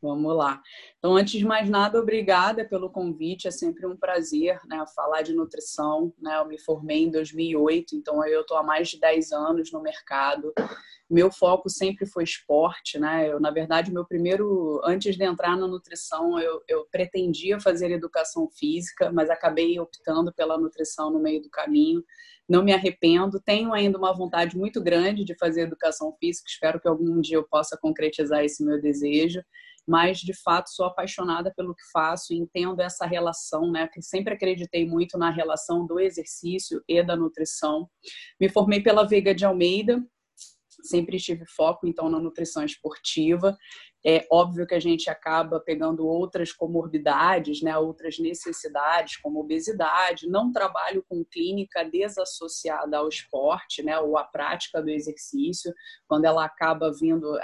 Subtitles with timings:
[0.00, 0.62] Vamos lá.
[0.98, 3.48] Então, antes de mais nada, obrigada pelo convite.
[3.48, 6.12] É sempre um prazer né, falar de nutrição.
[6.20, 6.38] Né?
[6.38, 10.52] Eu me formei em 2008, então eu estou há mais de 10 anos no mercado.
[11.08, 12.98] Meu foco sempre foi esporte.
[12.98, 13.30] Né?
[13.30, 18.48] Eu, na verdade, meu primeiro, antes de entrar na nutrição, eu, eu pretendia fazer educação
[18.50, 22.02] física, mas acabei optando pela nutrição no meio do caminho
[22.48, 23.40] não me arrependo.
[23.40, 26.48] Tenho ainda uma vontade muito grande de fazer educação física.
[26.48, 29.42] Espero que algum dia eu possa concretizar esse meu desejo
[29.86, 33.86] mas de fato sou apaixonada pelo que faço e entendo essa relação, né?
[33.86, 37.88] Que sempre acreditei muito na relação do exercício e da nutrição.
[38.40, 40.04] Me formei pela Veiga de Almeida,
[40.88, 43.56] sempre tive foco então na nutrição esportiva
[44.08, 50.28] é óbvio que a gente acaba pegando outras comorbidades, né, outras necessidades, como obesidade.
[50.28, 55.74] Não trabalho com clínica desassociada ao esporte, né, ou à prática do exercício.
[56.06, 57.36] Quando ela acaba vindo,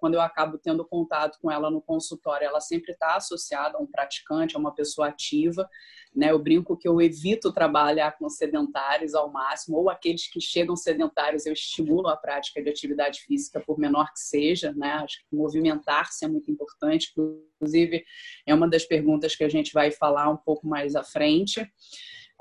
[0.00, 3.86] quando eu acabo tendo contato com ela no consultório, ela sempre está associada a um
[3.86, 5.68] praticante, a uma pessoa ativa.
[6.14, 6.30] Né?
[6.30, 11.44] Eu brinco que eu evito trabalhar com sedentários ao máximo, ou aqueles que chegam sedentários,
[11.44, 14.72] eu estimulo a prática de atividade física, por menor que seja.
[14.72, 14.92] Né?
[14.92, 17.12] Acho que movimentar-se é muito importante,
[17.58, 18.04] inclusive
[18.46, 21.62] é uma das perguntas que a gente vai falar um pouco mais à frente.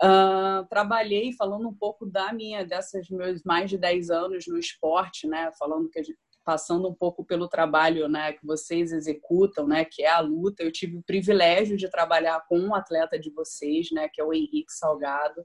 [0.03, 5.25] Uh, trabalhei falando um pouco da minha, dessas meus mais de 10 anos no esporte,
[5.25, 5.51] né?
[5.57, 10.11] Falando que gente, passando um pouco pelo trabalho né, que vocês executam, né, que é
[10.11, 10.61] a luta.
[10.61, 14.31] Eu tive o privilégio de trabalhar com um atleta de vocês, né, que é o
[14.31, 15.43] Henrique Salgado.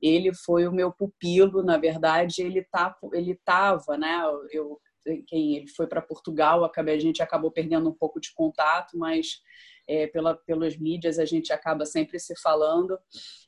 [0.00, 4.80] Ele foi o meu pupilo, na verdade, ele tá, ele estava, né, eu,
[5.26, 9.42] quem ele foi para Portugal, acabei, a gente acabou perdendo um pouco de contato, mas
[9.88, 12.98] é, pela, pelas mídias a gente acaba sempre se falando.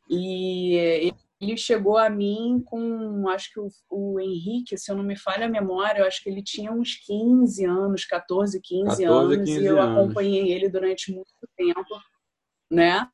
[0.09, 5.17] E ele chegou a mim com, acho que o, o, Henrique, se eu não me
[5.17, 9.37] falha a memória, eu acho que ele tinha uns 15 anos, 14, 15 14, anos,
[9.37, 9.99] 15 e eu anos.
[9.99, 11.99] acompanhei ele durante muito tempo,
[12.71, 13.09] né?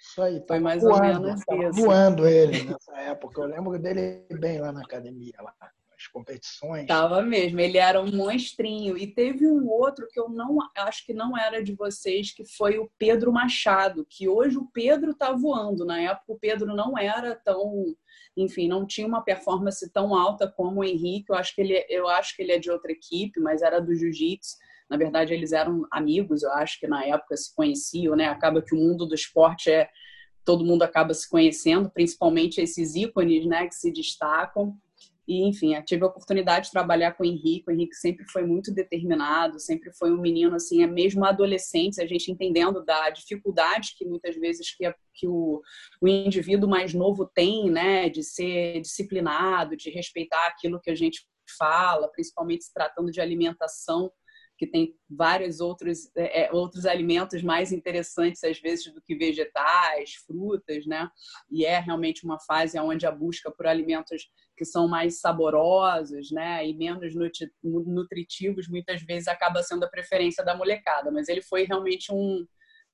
[0.00, 1.86] Isso aí, foi mais voando, ou menos isso.
[1.86, 3.40] voando ele nessa época.
[3.40, 5.54] Eu lembro dele bem lá na academia, lá
[6.00, 6.86] as competições.
[6.86, 8.96] Tava mesmo, ele era um monstrinho.
[8.96, 12.78] E teve um outro que eu não acho que não era de vocês, que foi
[12.78, 15.84] o Pedro Machado, que hoje o Pedro tá voando.
[15.84, 17.94] Na época o Pedro não era tão,
[18.36, 21.30] enfim, não tinha uma performance tão alta como o Henrique.
[21.30, 23.94] Eu acho que ele, eu acho que ele é de outra equipe, mas era do
[23.94, 24.56] jiu-jitsu.
[24.88, 28.26] Na verdade, eles eram amigos, eu acho que na época se conheciam, né?
[28.26, 29.88] Acaba que o mundo do esporte é
[30.44, 34.76] todo mundo acaba se conhecendo, principalmente esses ícones, né, que se destacam.
[35.26, 37.64] E, enfim, tive a oportunidade de trabalhar com o Henrique.
[37.68, 42.06] O Henrique sempre foi muito determinado, sempre foi um menino, assim, é mesmo adolescente, a
[42.06, 45.60] gente entendendo da dificuldade que muitas vezes que, que o,
[46.00, 51.24] o indivíduo mais novo tem, né, de ser disciplinado, de respeitar aquilo que a gente
[51.58, 54.10] fala, principalmente se tratando de alimentação
[54.60, 60.16] que tem vários outros, é, é, outros alimentos mais interessantes, às vezes, do que vegetais,
[60.26, 61.08] frutas, né?
[61.50, 66.68] E é realmente uma fase onde a busca por alimentos que são mais saborosos, né?
[66.68, 67.14] E menos
[67.62, 71.10] nutritivos, muitas vezes acaba sendo a preferência da molecada.
[71.10, 72.46] Mas ele foi realmente um,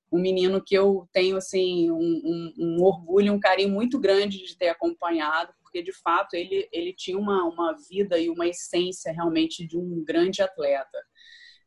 [0.09, 4.57] um menino que eu tenho, assim, um, um, um orgulho, um carinho muito grande de
[4.57, 9.67] ter acompanhado, porque de fato ele, ele tinha uma, uma vida e uma essência realmente
[9.67, 10.97] de um grande atleta.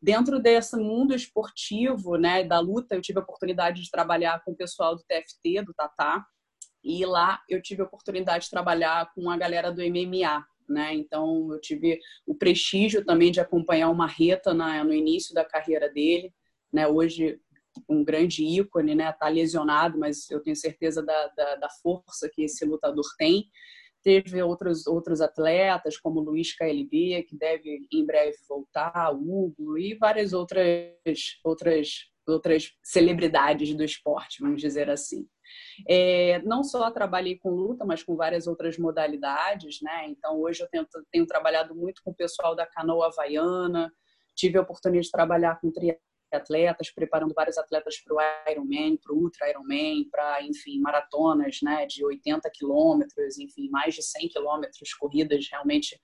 [0.03, 4.57] Dentro desse mundo esportivo, né, da luta, eu tive a oportunidade de trabalhar com o
[4.57, 6.25] pessoal do TFT, do Tatá,
[6.83, 10.95] e lá eu tive a oportunidade de trabalhar com a galera do MMA, né?
[10.95, 15.91] Então eu tive o prestígio também de acompanhar o Marreta na, no início da carreira
[15.91, 16.33] dele,
[16.73, 16.87] né?
[16.87, 17.39] Hoje
[17.89, 19.13] um grande ícone, né?
[19.13, 23.45] Tá lesionado, mas eu tenho certeza da, da, da força que esse lutador tem.
[24.03, 30.33] Teve outros, outros atletas, como Luiz KLB, que deve em breve voltar, Hugo, e várias
[30.33, 30.95] outras,
[31.45, 31.89] outras,
[32.27, 35.27] outras celebridades do esporte, vamos dizer assim.
[35.89, 40.07] É, não só trabalhei com luta, mas com várias outras modalidades, né?
[40.09, 43.93] Então, hoje eu tenho, tenho trabalhado muito com o pessoal da canoa havaiana,
[44.35, 49.13] tive a oportunidade de trabalhar com triatletas atletas, preparando vários atletas para o Ironman, para
[49.13, 54.95] o Ultra Ironman, para, enfim, maratonas, né, de 80 quilômetros, enfim, mais de 100 quilômetros,
[54.95, 56.01] corridas realmente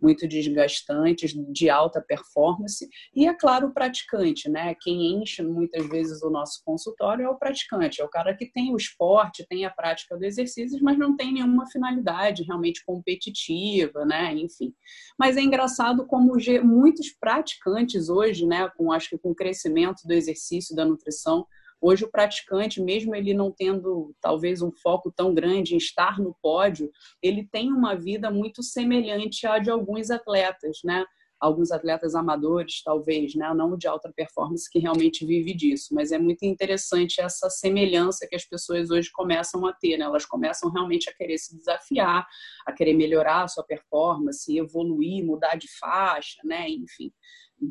[0.00, 2.88] muito desgastantes, de alta performance.
[3.14, 4.74] E, é claro, o praticante, né?
[4.80, 8.72] Quem enche muitas vezes o nosso consultório é o praticante, é o cara que tem
[8.72, 14.34] o esporte, tem a prática do exercício, mas não tem nenhuma finalidade realmente competitiva, né?
[14.34, 14.74] Enfim.
[15.18, 20.12] Mas é engraçado como muitos praticantes hoje, né, com acho que com o crescimento do
[20.12, 21.46] exercício, da nutrição,
[21.84, 26.32] Hoje, o praticante, mesmo ele não tendo talvez um foco tão grande em estar no
[26.40, 26.88] pódio,
[27.20, 31.04] ele tem uma vida muito semelhante à de alguns atletas, né?
[31.42, 33.52] alguns atletas amadores, talvez, né?
[33.52, 35.92] não de alta performance, que realmente vive disso.
[35.92, 39.96] Mas é muito interessante essa semelhança que as pessoas hoje começam a ter.
[39.96, 40.04] Né?
[40.04, 42.24] Elas começam realmente a querer se desafiar,
[42.64, 46.68] a querer melhorar a sua performance, evoluir, mudar de faixa, né?
[46.70, 47.12] enfim.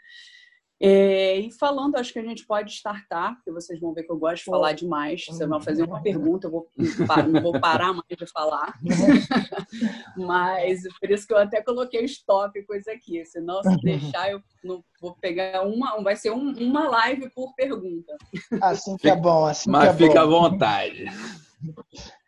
[0.85, 4.19] É, e falando, acho que a gente pode startar, porque vocês vão ver que eu
[4.19, 5.25] gosto de falar demais.
[5.25, 6.69] Vocês vão fazer uma pergunta, eu vou,
[7.33, 8.77] não vou parar mais de falar.
[10.19, 13.25] Mas por isso que eu até coloquei os tópicos aqui.
[13.25, 16.03] Senão, se deixar, eu não vou pegar uma.
[16.03, 18.17] Vai ser um, uma live por pergunta.
[18.61, 20.37] Assim que é bom, assim Mas que é fica bom.
[20.45, 21.05] à vontade.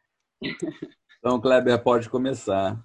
[1.19, 2.79] Então, Kleber, pode começar.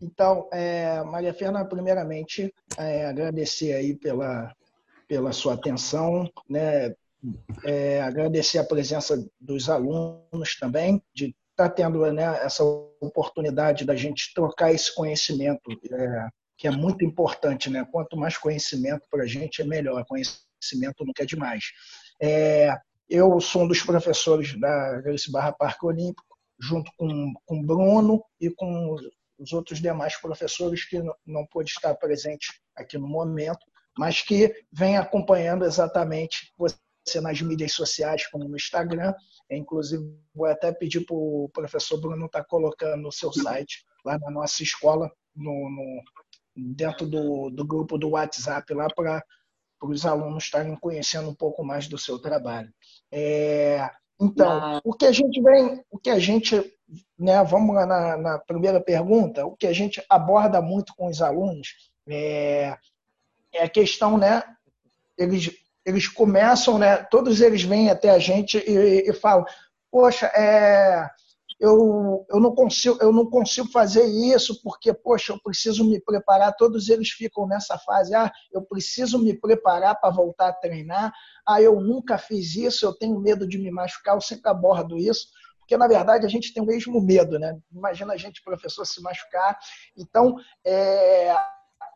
[0.00, 4.54] Então, é, Maria Fernanda, primeiramente, é, agradecer aí pela,
[5.10, 6.94] pela sua atenção, né?
[7.64, 13.96] É, agradecer a presença dos alunos também, de estar tá tendo né, essa oportunidade da
[13.96, 17.68] gente trocar esse conhecimento, é, que é muito importante.
[17.68, 17.84] Né?
[17.90, 20.02] Quanto mais conhecimento para a gente, é melhor.
[20.06, 21.64] Conhecimento nunca é demais.
[22.22, 22.72] É,
[23.08, 28.48] eu sou um dos professores da Grace Barra Parque Olímpico, junto com o Bruno e
[28.48, 28.96] com
[29.38, 34.96] os outros demais professores que não pôde estar presente aqui no momento mas que vem
[34.96, 36.76] acompanhando exatamente você
[37.20, 39.14] nas mídias sociais, como no Instagram.
[39.50, 40.02] Inclusive,
[40.34, 44.30] vou até pedir para o professor Bruno estar tá colocando o seu site lá na
[44.30, 46.02] nossa escola, no, no
[46.56, 49.24] dentro do, do grupo do WhatsApp, lá para
[49.82, 52.72] os alunos estarem conhecendo um pouco mais do seu trabalho.
[53.10, 53.88] É,
[54.20, 54.80] então, ah.
[54.84, 56.54] o que a gente vem, o que a gente,
[57.18, 61.22] né, vamos lá na, na, primeira pergunta, o que a gente aborda muito com os
[61.22, 62.76] alunos é,
[63.52, 64.42] é a questão, né?
[65.18, 65.50] Eles,
[65.84, 66.96] eles começam, né?
[66.96, 69.44] Todos eles vêm até a gente e, e falam:
[69.90, 71.08] Poxa, é,
[71.58, 76.56] eu, eu, não consigo, eu não consigo fazer isso porque, poxa, eu preciso me preparar.
[76.56, 81.12] Todos eles ficam nessa fase: Ah, eu preciso me preparar para voltar a treinar.
[81.46, 84.14] Ah, eu nunca fiz isso, eu tenho medo de me machucar.
[84.14, 85.28] Eu sempre abordo isso
[85.70, 87.56] porque na verdade a gente tem o mesmo medo, né?
[87.70, 89.56] Imagina a gente, professor, se machucar.
[89.96, 90.34] Então,
[90.66, 91.32] é,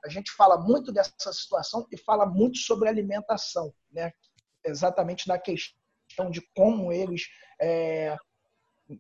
[0.05, 4.13] a gente fala muito dessa situação e fala muito sobre alimentação, né?
[4.65, 7.23] exatamente da questão de como eles
[7.61, 8.17] é,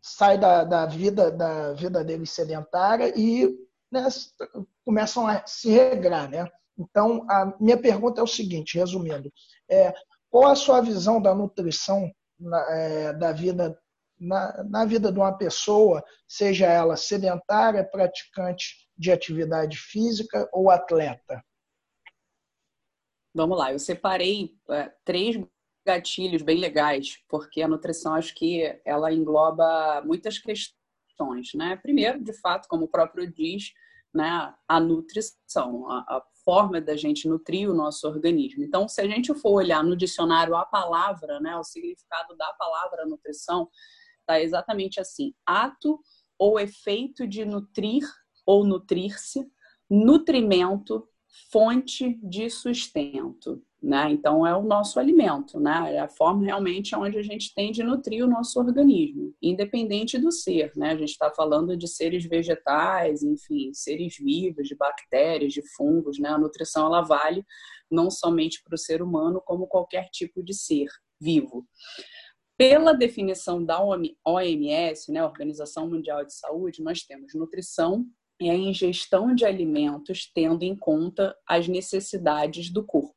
[0.02, 3.48] saem da, da, vida da vida deles sedentária e
[3.90, 4.06] né,
[4.84, 6.28] começam a se regrar.
[6.28, 6.50] Né?
[6.78, 9.32] Então, a minha pergunta é o seguinte, resumindo,
[9.68, 9.94] é,
[10.30, 13.78] qual a sua visão da nutrição na, é, da vida
[14.18, 21.44] na, na vida de uma pessoa, seja ela sedentária, praticante de atividade física ou atleta?
[23.34, 25.36] Vamos lá, eu separei é, três
[25.84, 31.76] gatilhos bem legais, porque a nutrição acho que ela engloba muitas questões, né?
[31.76, 33.72] Primeiro, de fato, como o próprio diz,
[34.14, 38.62] né, a nutrição, a, a forma da gente nutrir o nosso organismo.
[38.62, 43.06] Então, se a gente for olhar no dicionário a palavra, né, o significado da palavra
[43.06, 43.68] nutrição,
[44.20, 46.00] está exatamente assim: ato
[46.38, 48.04] ou efeito de nutrir
[48.46, 49.46] ou nutrir-se,
[49.88, 51.06] nutrimento,
[51.50, 53.62] fonte de sustento.
[53.82, 54.12] Né?
[54.12, 55.96] Então, é o nosso alimento, né?
[55.96, 60.32] é a forma realmente onde a gente tem de nutrir o nosso organismo, independente do
[60.32, 60.72] ser.
[60.74, 60.92] Né?
[60.92, 66.18] A gente está falando de seres vegetais, enfim, seres vivos, de bactérias, de fungos.
[66.18, 66.30] Né?
[66.30, 67.44] A nutrição ela vale
[67.90, 70.88] não somente para o ser humano, como qualquer tipo de ser
[71.20, 71.66] vivo.
[72.56, 73.82] Pela definição da
[74.24, 78.06] OMS, né, Organização Mundial de Saúde, nós temos nutrição
[78.48, 83.14] é a ingestão de alimentos tendo em conta as necessidades do corpo.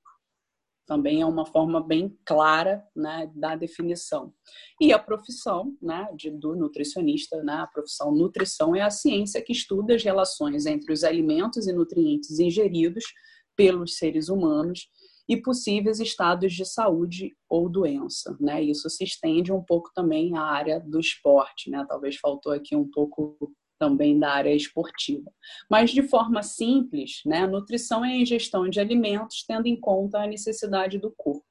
[0.86, 4.34] Também é uma forma bem clara né, da definição.
[4.80, 9.52] E a profissão né, de, do nutricionista, né, a profissão nutrição é a ciência que
[9.52, 13.04] estuda as relações entre os alimentos e nutrientes ingeridos
[13.56, 14.88] pelos seres humanos
[15.28, 18.64] e possíveis estados de saúde ou doença, né?
[18.64, 21.86] Isso se estende um pouco também à área do esporte, né?
[21.88, 25.32] Talvez faltou aqui um pouco também da área esportiva.
[25.70, 30.20] Mas de forma simples, né, a nutrição é a ingestão de alimentos tendo em conta
[30.20, 31.47] a necessidade do corpo.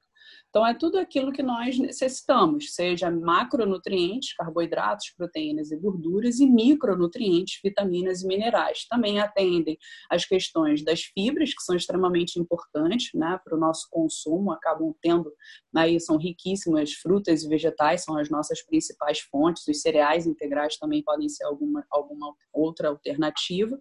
[0.57, 7.61] Então, é tudo aquilo que nós necessitamos, seja macronutrientes, carboidratos, proteínas e gorduras, e micronutrientes,
[7.63, 8.87] vitaminas e minerais.
[8.89, 9.77] Também atendem
[10.09, 15.31] as questões das fibras, que são extremamente importantes né, para o nosso consumo, acabam tendo,
[15.77, 21.03] aí são riquíssimas frutas e vegetais, são as nossas principais fontes, os cereais integrais também
[21.03, 23.79] podem ser alguma, alguma outra alternativa.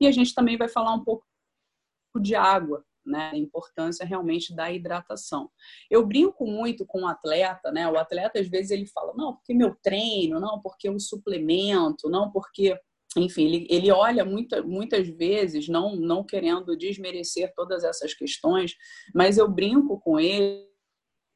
[0.00, 1.24] E a gente também vai falar um pouco
[2.20, 3.30] de água, né?
[3.32, 5.50] A importância realmente da hidratação.
[5.90, 7.88] Eu brinco muito com o atleta, né?
[7.88, 12.30] O atleta às vezes ele fala, não, porque meu treino, não, porque o suplemento, não,
[12.30, 12.78] porque
[13.16, 18.76] enfim, ele, ele olha muita, muitas vezes, não, não querendo desmerecer todas essas questões,
[19.14, 20.68] mas eu brinco com ele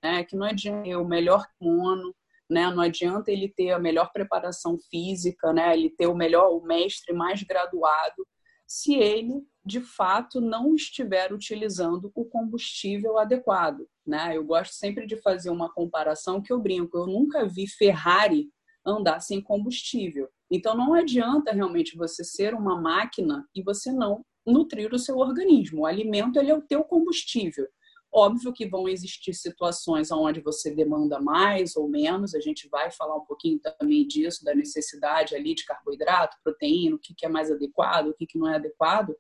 [0.02, 2.14] né, que não adianta ter o melhor mono,
[2.50, 6.62] né, não adianta ele ter a melhor preparação física, né, ele ter o melhor, o
[6.62, 8.26] mestre mais graduado,
[8.66, 13.86] se ele de fato não estiver utilizando o combustível adequado.
[14.06, 14.36] Né?
[14.36, 16.96] Eu gosto sempre de fazer uma comparação que eu brinco.
[16.98, 18.50] Eu nunca vi Ferrari
[18.84, 20.28] andar sem combustível.
[20.50, 25.82] Então não adianta realmente você ser uma máquina e você não nutrir o seu organismo.
[25.82, 27.66] O alimento ele é o teu combustível.
[28.14, 33.16] Óbvio que vão existir situações onde você demanda mais ou menos, a gente vai falar
[33.16, 38.08] um pouquinho também disso, da necessidade ali de carboidrato, proteína, o que é mais adequado,
[38.08, 39.16] o que não é adequado,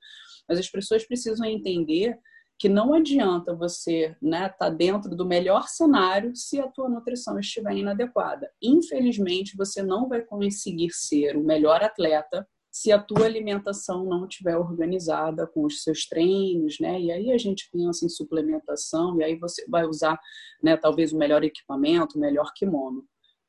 [0.48, 2.18] mas as pessoas precisam entender
[2.58, 7.38] que não adianta você estar né, tá dentro do melhor cenário se a tua nutrição
[7.38, 8.48] estiver inadequada.
[8.62, 14.56] Infelizmente, você não vai conseguir ser o melhor atleta se a tua alimentação não estiver
[14.56, 16.98] organizada com os seus treinos, né?
[17.00, 20.18] E aí a gente pensa em suplementação e aí você vai usar,
[20.62, 23.04] né, talvez o melhor equipamento, o melhor kimono.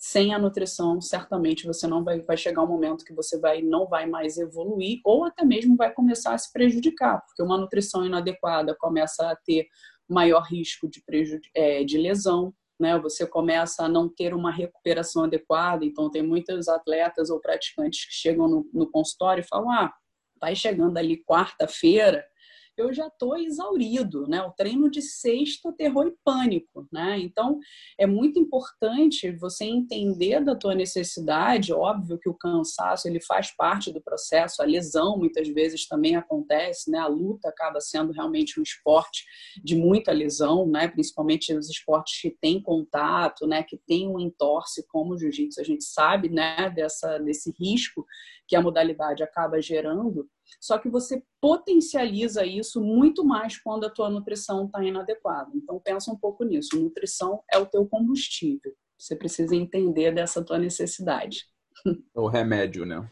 [0.05, 3.87] Sem a nutrição, certamente você não vai, vai chegar um momento que você vai não
[3.87, 8.75] vai mais evoluir ou até mesmo vai começar a se prejudicar, porque uma nutrição inadequada
[8.77, 9.65] começa a ter
[10.05, 11.01] maior risco de,
[11.55, 12.99] é, de lesão, né?
[12.99, 15.85] Você começa a não ter uma recuperação adequada.
[15.85, 19.93] Então, tem muitos atletas ou praticantes que chegam no, no consultório e falam: ah,
[20.37, 22.25] vai chegando ali quarta-feira,
[22.75, 24.41] eu já estou exaurido, né?
[24.41, 27.19] O treino de sexta, terror e pânico, né?
[27.19, 27.59] Então,
[27.97, 31.71] é muito importante você entender da tua necessidade.
[31.71, 34.61] Óbvio que o cansaço, ele faz parte do processo.
[34.61, 36.97] A lesão, muitas vezes, também acontece, né?
[36.97, 39.23] A luta acaba sendo realmente um esporte
[39.63, 40.87] de muita lesão, né?
[40.87, 43.63] Principalmente os esportes que têm contato, né?
[43.63, 45.61] Que tem um entorse, como o jiu-jitsu.
[45.61, 46.69] A gente sabe, né?
[46.71, 48.05] Dessa, desse risco
[48.47, 50.27] que a modalidade acaba gerando.
[50.59, 55.51] Só que você potencializa isso muito mais quando a tua nutrição está inadequada.
[55.55, 56.79] Então pensa um pouco nisso.
[56.79, 58.73] Nutrição é o teu combustível.
[58.97, 61.45] Você precisa entender dessa tua necessidade.
[61.85, 63.09] É o remédio, né?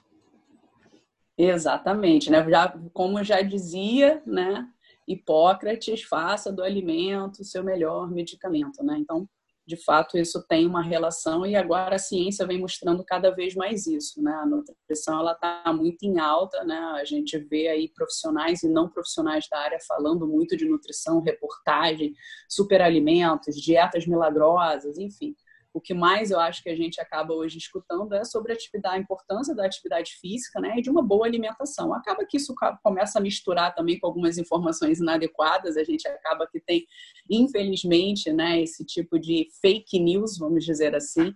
[1.38, 2.48] Exatamente, né?
[2.50, 4.68] Já, como já dizia, né?
[5.08, 8.98] Hipócrates, faça do alimento o seu melhor medicamento, né?
[9.00, 9.28] Então,
[9.72, 13.88] de fato isso tem uma relação e agora a ciência vem mostrando cada vez mais
[13.88, 14.34] isso, né?
[14.34, 16.78] A nutrição ela está muito em alta, né?
[17.00, 22.13] A gente vê aí profissionais e não profissionais da área falando muito de nutrição, reportagem,
[22.50, 25.34] superalimentos, dietas milagrosas, enfim.
[25.74, 29.56] O que mais eu acho que a gente acaba hoje escutando é sobre a, importância
[29.56, 31.94] da atividade física né, e de uma boa alimentação.
[31.94, 36.60] Acaba que isso começa a misturar também com algumas informações inadequadas, a gente acaba que
[36.60, 36.86] tem,
[37.30, 41.34] infelizmente, né, esse tipo de fake news, vamos dizer assim,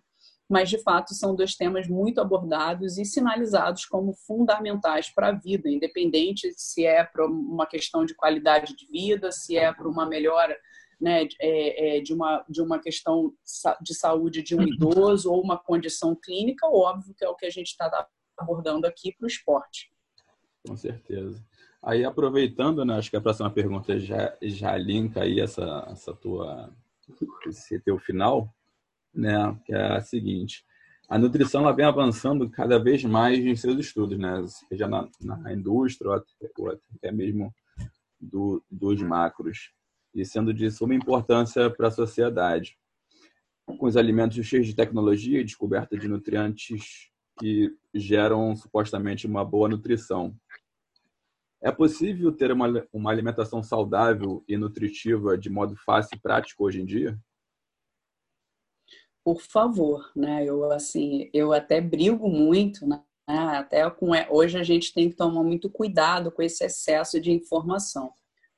[0.50, 5.70] mas de fato são dois temas muito abordados e sinalizados como fundamentais para a vida,
[5.70, 10.56] independente se é para uma questão de qualidade de vida, se é para uma melhora
[11.00, 13.34] né, é, é, de, uma, de uma questão
[13.82, 14.68] de saúde de um uhum.
[14.68, 19.14] idoso ou uma condição clínica, óbvio que é o que a gente está abordando aqui
[19.14, 19.92] para o esporte.
[20.68, 21.44] Com certeza.
[21.84, 26.74] Aí, aproveitando, né, acho que a próxima pergunta já, já linka aí essa, essa tua,
[27.48, 28.52] esse teu final,
[29.14, 30.66] né, que é a seguinte.
[31.08, 35.54] A nutrição ela vem avançando cada vez mais em seus estudos, né, seja na, na
[35.54, 37.54] indústria ou até, ou até mesmo
[38.20, 39.72] do, dos macros
[40.15, 42.77] e sendo de suma importância para a sociedade.
[43.65, 49.67] Com os alimentos cheios de tecnologia e descoberta de nutrientes que geram supostamente uma boa
[49.67, 50.34] nutrição.
[51.62, 56.81] É possível ter uma, uma alimentação saudável e nutritiva de modo fácil e prático hoje
[56.81, 57.19] em dia?
[59.24, 60.45] Por favor, né?
[60.45, 63.03] Eu assim, eu até brigo muito, né?
[63.27, 68.13] Até com hoje a gente tem que tomar muito cuidado com esse excesso de informação.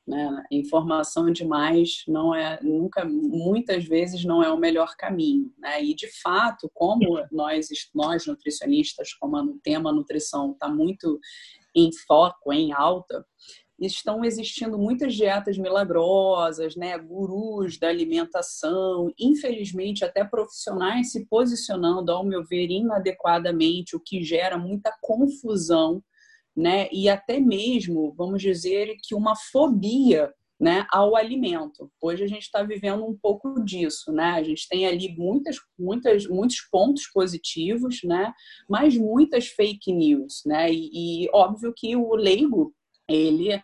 [0.07, 0.43] Né?
[0.49, 5.53] Informação demais não é nunca, muitas vezes não é o melhor caminho.
[5.57, 5.83] Né?
[5.83, 11.19] E de fato, como nós, nós nutricionistas, como o tema nutrição está muito
[11.75, 13.25] em foco, em alta,
[13.79, 22.25] estão existindo muitas dietas milagrosas, né, gurus da alimentação, infelizmente até profissionais se posicionando, ao
[22.25, 26.01] meu ver, inadequadamente, o que gera muita confusão,
[26.57, 31.91] né, e até mesmo, vamos dizer, que uma fobia né, ao alimento.
[32.01, 34.31] Hoje a gente está vivendo um pouco disso, né?
[34.31, 38.33] A gente tem ali muitas, muitas, muitos pontos positivos, né?
[38.67, 40.71] Mas muitas fake news, né?
[40.73, 42.73] E, e óbvio que o leigo
[43.07, 43.61] ele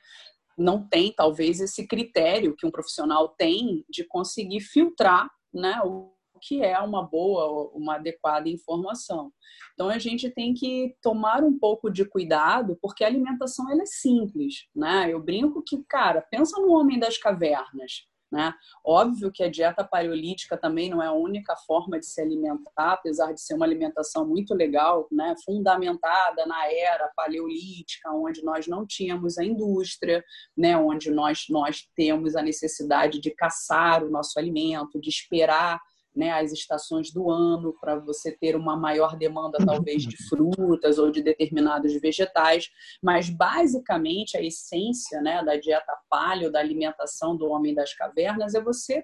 [0.56, 6.13] não tem talvez esse critério que um profissional tem de conseguir filtrar né, o
[6.48, 9.32] que é uma boa, uma adequada informação.
[9.74, 13.88] Então a gente tem que tomar um pouco de cuidado, porque a alimentação ela é
[13.88, 15.08] simples, né?
[15.12, 18.08] Eu brinco que, cara, pensa no homem das cavernas.
[18.34, 18.52] Né?
[18.84, 23.32] Óbvio que a dieta paleolítica também não é a única forma de se alimentar, apesar
[23.32, 25.36] de ser uma alimentação muito legal, né?
[25.46, 30.26] fundamentada na era paleolítica, onde nós não tínhamos a indústria,
[30.58, 30.76] né?
[30.76, 35.80] onde nós, nós temos a necessidade de caçar o nosso alimento, de esperar
[36.16, 41.12] né, as estações do ano, para você ter uma maior demanda, talvez, de frutas ou
[41.12, 42.70] de determinados vegetais.
[43.02, 48.62] Mas, basicamente, a essência né, da dieta paleo, da alimentação do homem das cavernas, é
[48.62, 49.04] você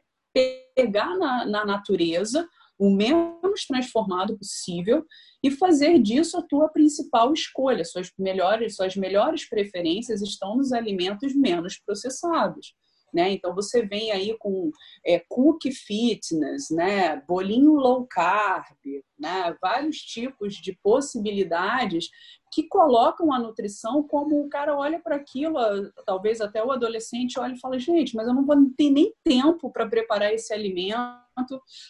[0.76, 2.48] pegar na, na natureza
[2.80, 5.06] o menos transformado possível
[5.44, 7.84] e fazer disso a tua principal escolha.
[7.84, 12.74] Suas melhores, suas melhores preferências estão nos alimentos menos processados.
[13.14, 13.32] Né?
[13.32, 14.72] Então você vem aí com
[15.06, 17.22] é, cookie fitness, né?
[17.28, 18.78] bolinho low carb,
[19.18, 19.56] né?
[19.62, 22.10] vários tipos de possibilidades
[22.52, 25.60] que colocam a nutrição como o cara olha para aquilo,
[26.06, 29.72] talvez até o adolescente olha e fala, gente, mas eu não vou ter nem tempo
[29.72, 30.98] para preparar esse alimento,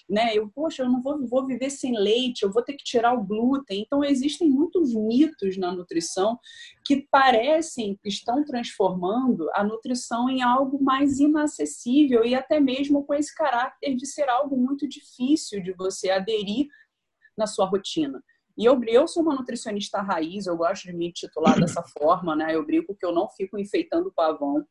[0.10, 0.32] né?
[0.34, 3.24] Eu, poxa, eu não vou, vou viver sem leite, eu vou ter que tirar o
[3.24, 3.82] glúten.
[3.82, 6.38] Então, existem muitos mitos na nutrição
[6.86, 13.14] que parecem que estão transformando a nutrição em algo mais inacessível e até mesmo com
[13.14, 16.68] esse caráter de ser algo muito difícil de você aderir
[17.38, 18.22] na sua rotina.
[18.60, 22.54] E eu, eu sou uma nutricionista raiz, eu gosto de me titular dessa forma, né?
[22.54, 24.66] Eu brinco que eu não fico enfeitando pavão.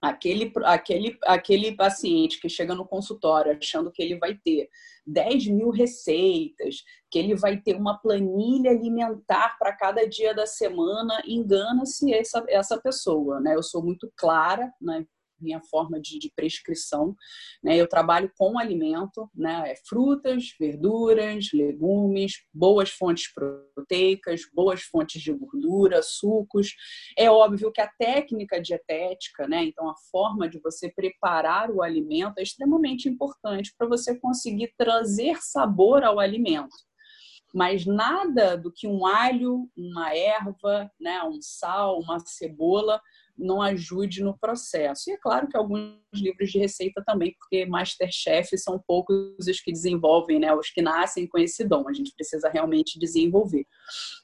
[0.00, 4.68] Aquele, aquele, aquele paciente que chega no consultório achando que ele vai ter
[5.06, 11.22] 10 mil receitas, que ele vai ter uma planilha alimentar para cada dia da semana,
[11.26, 13.40] engana-se essa, essa pessoa.
[13.40, 13.54] Né?
[13.54, 15.06] Eu sou muito clara né,
[15.40, 17.14] minha forma de, de prescrição.
[17.62, 17.76] Né?
[17.76, 19.72] Eu trabalho com alimento, né?
[19.72, 26.74] É frutas, verduras, legumes, boas fontes proteicas, boas fontes de gordura, sucos.
[27.16, 29.64] É óbvio que a técnica dietética, né?
[29.64, 35.36] então a forma de você preparar o alimento é extremamente importante para você conseguir trazer
[35.40, 36.76] sabor ao alimento
[37.54, 43.00] mas nada do que um alho, uma erva, né, um sal, uma cebola
[43.38, 45.10] não ajude no processo.
[45.10, 49.72] E é claro que alguns livros de receita também, porque Masterchef são poucos os que
[49.72, 50.54] desenvolvem, né?
[50.54, 51.88] Os que nascem com esse dom.
[51.88, 53.66] A gente precisa realmente desenvolver.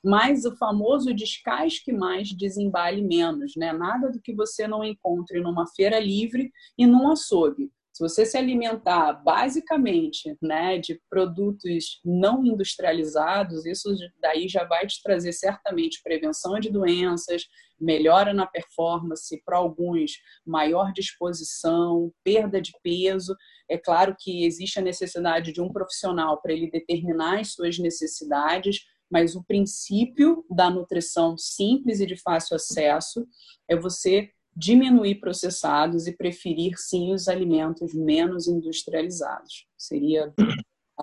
[0.03, 3.73] Mas o famoso descasque mais, desembale menos, né?
[3.73, 7.71] Nada do que você não encontre numa feira livre e num açougue.
[7.93, 15.03] Se você se alimentar basicamente né, de produtos não industrializados, isso daí já vai te
[15.03, 17.45] trazer certamente prevenção de doenças,
[17.83, 20.13] melhora na performance, para alguns,
[20.47, 23.37] maior disposição, perda de peso.
[23.69, 28.81] É claro que existe a necessidade de um profissional para ele determinar as suas necessidades,
[29.11, 33.27] mas o princípio da nutrição simples e de fácil acesso
[33.69, 39.67] é você diminuir processados e preferir sim os alimentos menos industrializados.
[39.77, 40.33] Seria,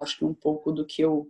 [0.02, 1.28] acho que um pouco do que eu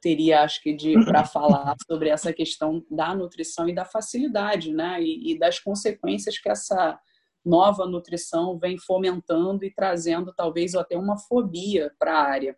[0.00, 5.02] teria, acho que, de para falar sobre essa questão da nutrição e da facilidade, né?
[5.02, 6.98] E, e das consequências que essa
[7.44, 12.56] nova nutrição vem fomentando e trazendo talvez até uma fobia para a área.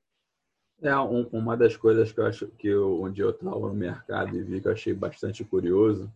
[0.81, 4.37] É um, uma das coisas que eu acho que eu, onde eu estava no mercado
[4.37, 6.13] e vi que eu achei bastante curioso,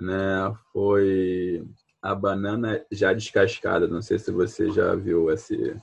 [0.00, 1.64] né, foi
[2.02, 3.86] a banana já descascada.
[3.86, 5.74] Não sei se você já viu esse.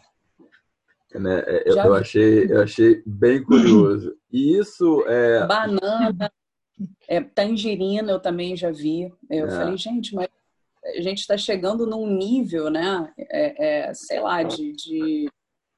[1.14, 1.44] Né?
[1.46, 4.16] É, eu, eu achei, eu achei bem curioso.
[4.32, 5.46] E isso é.
[5.46, 6.32] Banana,
[7.08, 9.12] é, tangerina, eu também já vi.
[9.30, 9.50] Eu é.
[9.50, 10.28] falei, gente, mas
[10.84, 13.12] a gente está chegando num nível, né?
[13.18, 15.30] É, é, sei lá, de, de,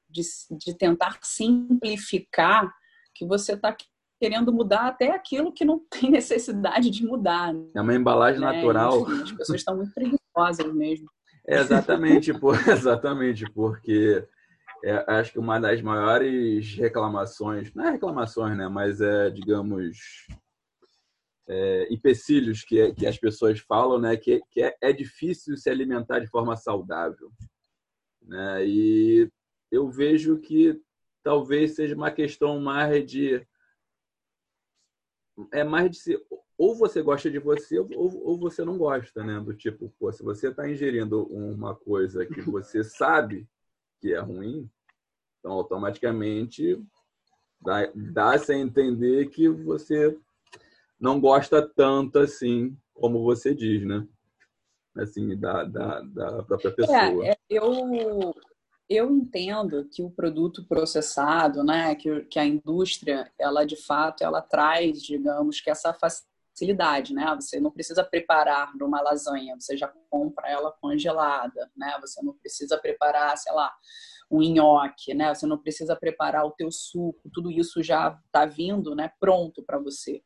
[0.08, 2.72] de, de tentar simplificar
[3.14, 3.76] que você está
[4.20, 7.52] querendo mudar até aquilo que não tem necessidade de mudar.
[7.52, 7.66] Né?
[7.74, 8.52] É uma embalagem né?
[8.52, 9.02] natural.
[9.02, 11.08] Enfim, as pessoas estão muito preguiçosas mesmo.
[11.46, 14.26] É exatamente, por, exatamente, porque
[14.84, 20.26] é, acho que uma das maiores reclamações, não é reclamações, né, mas é, digamos,
[21.46, 24.16] é, empecilhos que, que as pessoas falam, né?
[24.16, 27.30] Que, que é, é difícil se alimentar de forma saudável.
[28.22, 28.66] Né?
[28.66, 29.30] E
[29.70, 30.80] eu vejo que
[31.22, 33.46] talvez seja uma questão mais de
[35.52, 39.40] é mais de se, ou você gosta de você ou, ou você não gosta, né?
[39.40, 43.48] Do tipo, pô, se você está ingerindo uma coisa que você sabe
[44.00, 44.70] que é ruim,
[45.44, 46.82] então automaticamente
[47.60, 50.18] dá, dá-se a entender que você
[50.98, 54.08] não gosta tanto assim como você diz, né?
[54.96, 57.26] Assim, da, da, da própria é, pessoa.
[57.26, 58.34] É, eu,
[58.88, 64.40] eu entendo que o produto processado, né, que, que a indústria, ela de fato, ela
[64.40, 67.34] traz, digamos, que essa facilidade, né?
[67.34, 71.98] Você não precisa preparar uma lasanha, você já compra ela congelada, né?
[72.00, 73.74] Você não precisa preparar, sei lá,
[74.36, 75.34] um nhoque, né?
[75.34, 79.78] Você não precisa preparar o teu suco, tudo isso já está vindo, né, pronto para
[79.78, 80.22] você.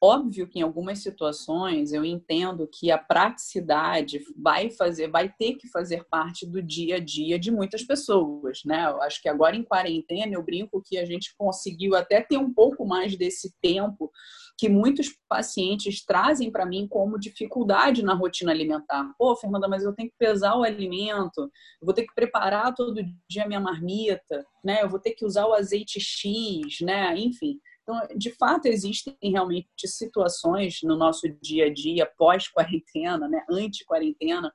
[0.00, 5.68] Óbvio que em algumas situações eu entendo que a praticidade vai fazer, vai ter que
[5.68, 8.84] fazer parte do dia a dia de muitas pessoas, né?
[8.84, 12.54] Eu acho que agora em quarentena eu brinco que a gente conseguiu até ter um
[12.54, 14.12] pouco mais desse tempo
[14.58, 19.14] que muitos pacientes trazem para mim como dificuldade na rotina alimentar.
[19.16, 21.48] Pô, Fernanda, mas eu tenho que pesar o alimento,
[21.80, 24.82] vou ter que preparar todo dia minha marmita, né?
[24.82, 27.16] Eu vou ter que usar o azeite X, né?
[27.16, 27.60] Enfim.
[27.82, 34.52] Então, de fato, existem realmente situações no nosso dia a dia, pós-quarentena, né, anti-quarentena,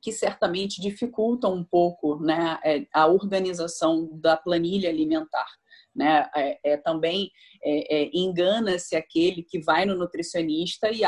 [0.00, 5.46] que certamente dificultam um pouco né, é, a organização da planilha alimentar.
[5.94, 6.28] Né?
[6.34, 7.30] É, é também
[7.62, 11.04] é, é, engana-se aquele que vai no nutricionista e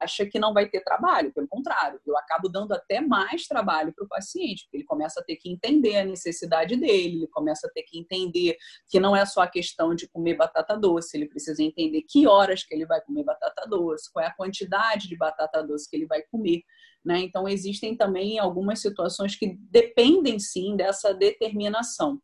[0.00, 4.04] acha que não vai ter trabalho, pelo contrário, eu acabo dando até mais trabalho para
[4.04, 7.70] o paciente, porque ele começa a ter que entender a necessidade dele, ele começa a
[7.70, 8.56] ter que entender
[8.88, 12.64] que não é só a questão de comer batata doce, ele precisa entender que horas
[12.64, 16.06] que ele vai comer batata doce, qual é a quantidade de batata doce que ele
[16.06, 16.62] vai comer.
[17.04, 17.20] Né?
[17.20, 22.20] Então, existem também algumas situações que dependem sim dessa determinação.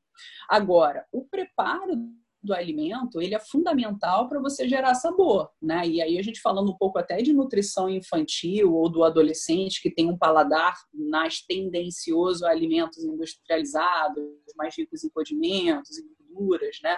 [0.49, 1.95] Agora, o preparo
[2.43, 5.87] do alimento, ele é fundamental para você gerar sabor, né?
[5.87, 9.91] E aí a gente falando um pouco até de nutrição infantil ou do adolescente que
[9.91, 14.25] tem um paladar mais tendencioso a alimentos industrializados,
[14.57, 16.97] mais ricos em condimentos, em gorduras, né?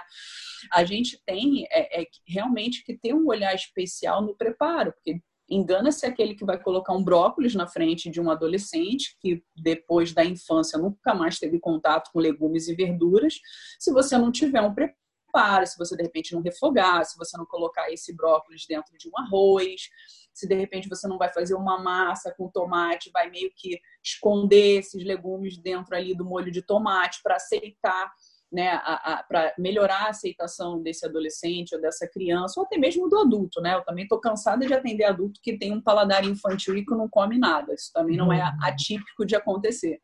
[0.71, 6.05] A gente tem é, é, realmente que ter um olhar especial no preparo, porque engana-se
[6.05, 10.77] aquele que vai colocar um brócolis na frente de um adolescente que depois da infância
[10.77, 13.39] nunca mais teve contato com legumes e verduras,
[13.79, 14.99] se você não tiver um preparo
[15.65, 19.11] se você de repente não refogar, se você não colocar esse brócolis dentro de um
[19.17, 19.89] arroz,
[20.33, 24.79] se de repente você não vai fazer uma massa com tomate, vai meio que esconder
[24.79, 28.11] esses legumes dentro ali do molho de tomate para aceitar,
[28.51, 28.79] né,
[29.27, 33.75] para melhorar a aceitação desse adolescente ou dessa criança, ou até mesmo do adulto, né?
[33.75, 37.07] Eu também estou cansada de atender adulto que tem um paladar infantil e que não
[37.07, 37.73] come nada.
[37.73, 38.63] Isso também não é uhum.
[38.63, 39.99] atípico de acontecer.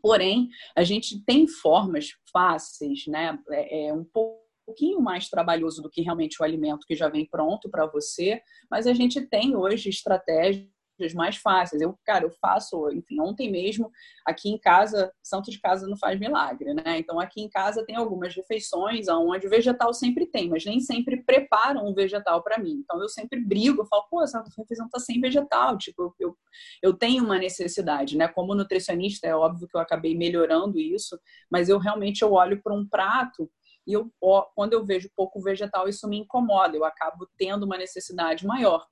[0.00, 3.36] Porém, a gente tem formas fáceis, né?
[3.50, 7.68] É, é um pouquinho mais trabalhoso do que realmente o alimento que já vem pronto
[7.68, 10.68] para você, mas a gente tem hoje estratégias
[11.14, 11.82] mais fáceis.
[11.82, 13.90] Eu, cara, eu faço, enfim, ontem mesmo,
[14.26, 16.98] aqui em casa, santo de casa não faz milagre, né?
[16.98, 21.22] Então, aqui em casa tem algumas refeições onde o vegetal sempre tem, mas nem sempre
[21.24, 22.82] preparam o vegetal para mim.
[22.84, 26.36] Então, eu sempre brigo, eu falo, pô, essa refeição tá sem vegetal, tipo, eu,
[26.82, 28.28] eu tenho uma necessidade, né?
[28.28, 31.18] Como nutricionista, é óbvio que eu acabei melhorando isso,
[31.50, 33.50] mas eu realmente eu olho para um prato
[33.86, 34.10] e eu,
[34.54, 38.86] quando eu vejo pouco vegetal, isso me incomoda, eu acabo tendo uma necessidade maior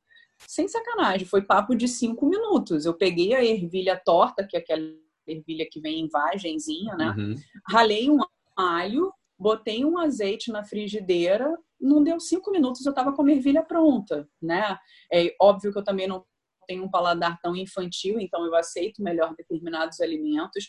[0.47, 2.85] sem sacanagem, foi papo de cinco minutos.
[2.85, 4.83] Eu peguei a ervilha torta, que é aquela
[5.27, 7.15] ervilha que vem em vagenzinha, né?
[7.17, 7.35] Uhum.
[7.69, 8.19] Ralei um
[8.57, 13.63] alho, botei um azeite na frigideira, não deu cinco minutos, eu estava com a ervilha
[13.63, 14.79] pronta, né?
[15.13, 16.25] É óbvio que eu também não
[16.67, 20.69] tenho um paladar tão infantil, então eu aceito melhor determinados alimentos.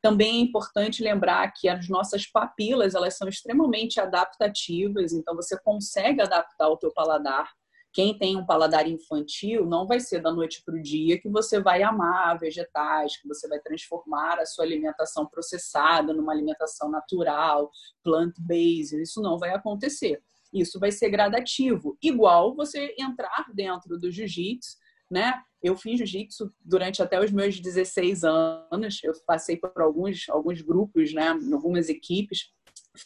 [0.00, 6.20] Também é importante lembrar que as nossas papilas, elas são extremamente adaptativas, então você consegue
[6.20, 7.50] adaptar o teu paladar
[7.94, 11.60] quem tem um paladar infantil, não vai ser da noite para o dia que você
[11.60, 17.70] vai amar vegetais, que você vai transformar a sua alimentação processada numa alimentação natural,
[18.02, 19.00] plant-based.
[19.00, 20.20] Isso não vai acontecer.
[20.52, 21.96] Isso vai ser gradativo.
[22.02, 24.76] Igual você entrar dentro do jiu-jitsu,
[25.08, 25.40] né?
[25.62, 29.00] Eu fiz jiu-jitsu durante até os meus 16 anos.
[29.04, 31.28] Eu passei por alguns, alguns grupos, né?
[31.52, 32.50] Algumas equipes.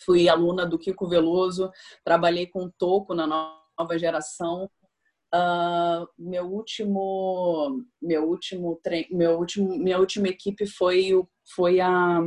[0.07, 1.71] Fui aluna do Kiko Veloso,
[2.03, 4.71] trabalhei com Toco na nova geração.
[5.35, 11.11] Uh, meu último, meu último, meu último, minha última equipe foi,
[11.55, 12.21] foi a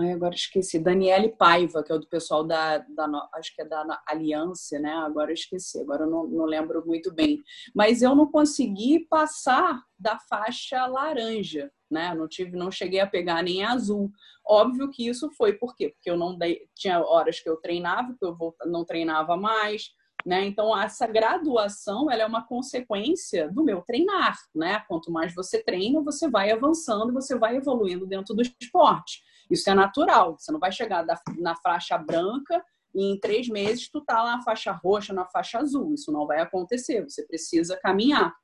[0.00, 0.78] Ai, agora esqueci.
[0.78, 4.92] Daniele Paiva, que é o do pessoal da, da acho que é da Aliança, né?
[4.94, 7.42] Agora esqueci, agora não, não lembro muito bem.
[7.74, 12.14] Mas eu não consegui passar da faixa laranja, né?
[12.14, 14.10] Não tive, não cheguei a pegar nem azul.
[14.42, 15.90] Óbvio que isso foi por quê?
[15.90, 18.34] Porque eu não dei, tinha horas que eu treinava, que eu
[18.64, 19.90] não treinava mais,
[20.24, 20.44] né?
[20.44, 24.80] Então essa graduação ela é uma consequência do meu treinar, né?
[24.88, 29.22] Quanto mais você treina, você vai avançando, você vai evoluindo dentro do esporte.
[29.50, 30.38] Isso é natural.
[30.38, 31.04] Você não vai chegar
[31.38, 35.94] na faixa branca e em três meses tu tá na faixa roxa, na faixa azul.
[35.94, 37.02] Isso não vai acontecer.
[37.02, 38.34] Você precisa caminhar.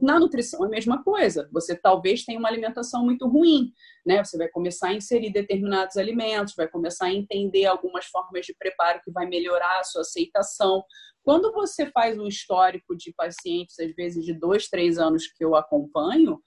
[0.00, 1.48] Na nutrição é a mesma coisa.
[1.52, 3.72] Você talvez tenha uma alimentação muito ruim,
[4.04, 4.24] né?
[4.24, 9.00] Você vai começar a inserir determinados alimentos, vai começar a entender algumas formas de preparo
[9.04, 10.84] que vai melhorar a sua aceitação.
[11.22, 15.56] Quando você faz um histórico de pacientes, às vezes de dois, três anos que eu
[15.56, 16.40] acompanho,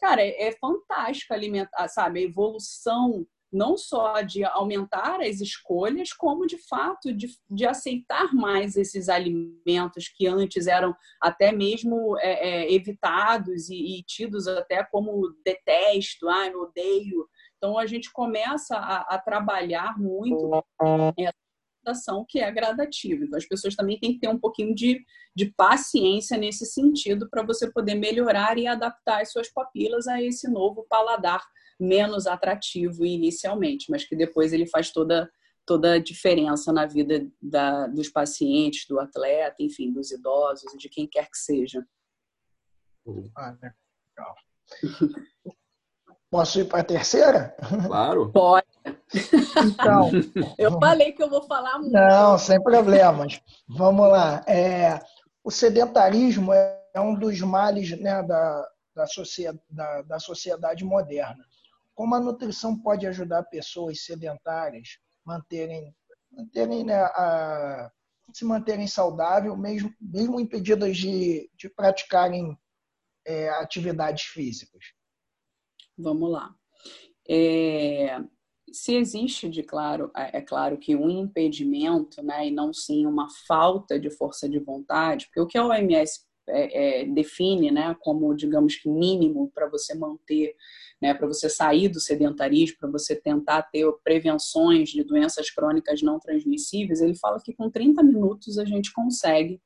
[0.00, 2.20] cara, é, é fantástico alimentar, sabe?
[2.20, 8.76] A evolução não só de aumentar as escolhas, como de fato de, de aceitar mais
[8.76, 15.34] esses alimentos que antes eram até mesmo é, é, evitados e, e, tidos até como
[15.44, 17.28] detesto, ah, eu odeio.
[17.58, 20.64] Então a gente começa a, a trabalhar muito
[21.18, 21.34] essa
[21.82, 23.24] adaptação que é gradativa.
[23.24, 25.04] Então as pessoas também têm que ter um pouquinho de,
[25.36, 30.48] de paciência nesse sentido para você poder melhorar e adaptar as suas papilas a esse
[30.48, 31.42] novo paladar
[31.82, 35.30] menos atrativo inicialmente, mas que depois ele faz toda
[35.64, 41.06] toda a diferença na vida da, dos pacientes, do atleta, enfim, dos idosos, de quem
[41.06, 41.86] quer que seja.
[43.36, 44.34] Ah, legal.
[46.30, 47.54] Posso ir para a terceira?
[47.86, 48.32] Claro.
[48.32, 48.66] Pode.
[49.14, 50.10] Então,
[50.58, 51.92] eu falei que eu vou falar muito.
[51.92, 53.40] Não, sem problemas.
[53.68, 54.42] Vamos lá.
[54.48, 54.98] É,
[55.44, 61.44] o sedentarismo é um dos males né, da, da, sociedade, da, da sociedade moderna
[61.94, 65.94] como a nutrição pode ajudar pessoas sedentárias manterem,
[66.30, 67.90] manterem né, a,
[68.32, 72.56] se manterem saudáveis, mesmo, mesmo impedidas de, de praticarem
[73.26, 74.84] é, atividades físicas?
[75.96, 76.54] Vamos lá.
[77.28, 78.18] É,
[78.72, 83.28] se existe, de claro, é, é claro que um impedimento, né, e não sim uma
[83.46, 88.34] falta de força de vontade, porque o que a OMS é, é, define né, como,
[88.34, 90.54] digamos que, mínimo para você manter,
[91.00, 96.18] né, para você sair do sedentarismo, para você tentar ter prevenções de doenças crônicas não
[96.18, 99.60] transmissíveis, ele fala que com 30 minutos a gente consegue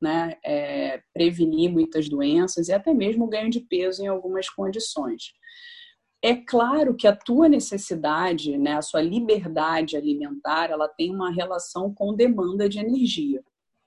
[0.00, 5.32] né, é, prevenir muitas doenças e até mesmo ganho de peso em algumas condições.
[6.20, 11.92] É claro que a tua necessidade, né, a sua liberdade alimentar, ela tem uma relação
[11.92, 13.42] com demanda de energia.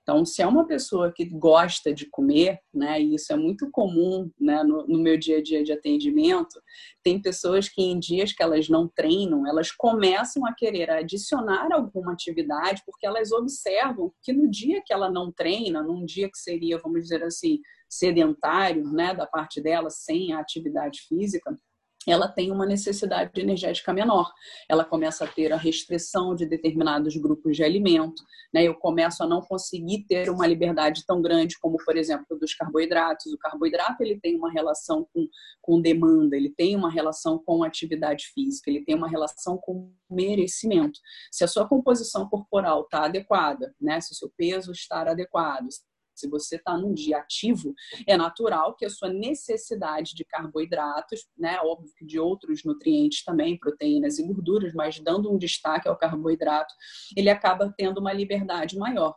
[0.08, 4.30] Então, se é uma pessoa que gosta de comer, né, e isso é muito comum
[4.38, 6.62] né, no, no, meu dia a dia de atendimento,
[7.02, 12.12] tem pessoas que em dias que elas não treinam, elas começam a querer adicionar alguma
[12.12, 16.78] atividade, porque elas observam que no dia que ela não treina, num dia que seria,
[16.78, 17.58] vamos dizer assim,
[17.90, 21.58] sedentário, né, da parte dela, sem a atividade física,
[22.06, 24.32] ela tem uma necessidade energética menor.
[24.68, 28.22] Ela começa a ter a restrição de determinados grupos de alimento,
[28.54, 28.62] né?
[28.62, 33.32] Eu começo a não conseguir ter uma liberdade tão grande como, por exemplo, dos carboidratos.
[33.32, 35.28] O carboidrato ele tem uma relação com,
[35.60, 41.00] com demanda, ele tem uma relação com atividade física, ele tem uma relação com merecimento.
[41.32, 44.00] Se a sua composição corporal está adequada, né?
[44.00, 45.68] Se o seu peso está adequado,
[46.16, 47.74] se você está num dia ativo,
[48.06, 53.58] é natural que a sua necessidade de carboidratos, né, óbvio que de outros nutrientes também,
[53.58, 56.74] proteínas e gorduras, mas dando um destaque ao carboidrato,
[57.16, 59.14] ele acaba tendo uma liberdade maior.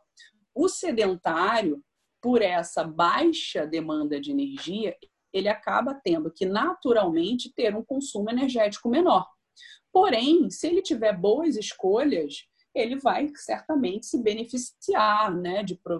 [0.54, 1.82] O sedentário,
[2.22, 4.96] por essa baixa demanda de energia,
[5.32, 9.28] ele acaba tendo que naturalmente ter um consumo energético menor.
[9.92, 16.00] Porém, se ele tiver boas escolhas, ele vai certamente se beneficiar né, de pre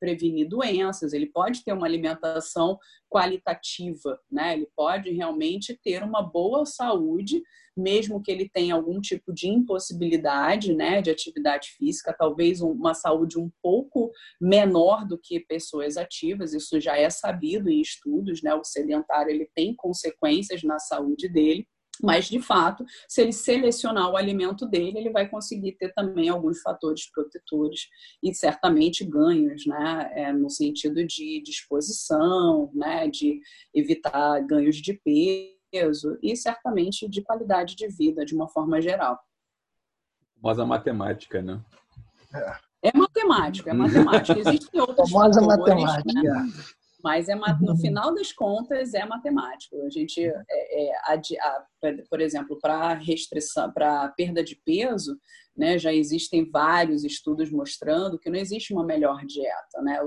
[0.00, 2.78] prevenir doenças, ele pode ter uma alimentação
[3.10, 4.54] qualitativa, né?
[4.54, 7.42] ele pode realmente ter uma boa saúde,
[7.76, 13.38] mesmo que ele tenha algum tipo de impossibilidade né, de atividade física, talvez uma saúde
[13.38, 18.54] um pouco menor do que pessoas ativas, isso já é sabido em estudos, né?
[18.54, 21.68] o sedentário ele tem consequências na saúde dele.
[22.02, 26.60] Mas, de fato, se ele selecionar o alimento dele, ele vai conseguir ter também alguns
[26.60, 27.88] fatores protetores
[28.22, 30.10] e certamente ganhos, né?
[30.14, 33.08] É, no sentido de disposição, né?
[33.08, 33.40] de
[33.74, 34.94] evitar ganhos de
[35.72, 39.18] peso e certamente de qualidade de vida de uma forma geral.
[40.42, 41.60] Mas a matemática, né?
[42.82, 44.38] É matemática, é matemática.
[44.38, 46.22] Existem outros Famosa fatores, matemática.
[46.22, 46.52] Né?
[47.02, 49.76] Mas é no final das contas é matemático.
[49.82, 51.64] A gente, é, é, a, a,
[52.08, 55.18] por exemplo, para restrição, para perda de peso,
[55.56, 60.00] né, já existem vários estudos mostrando que não existe uma melhor dieta, né?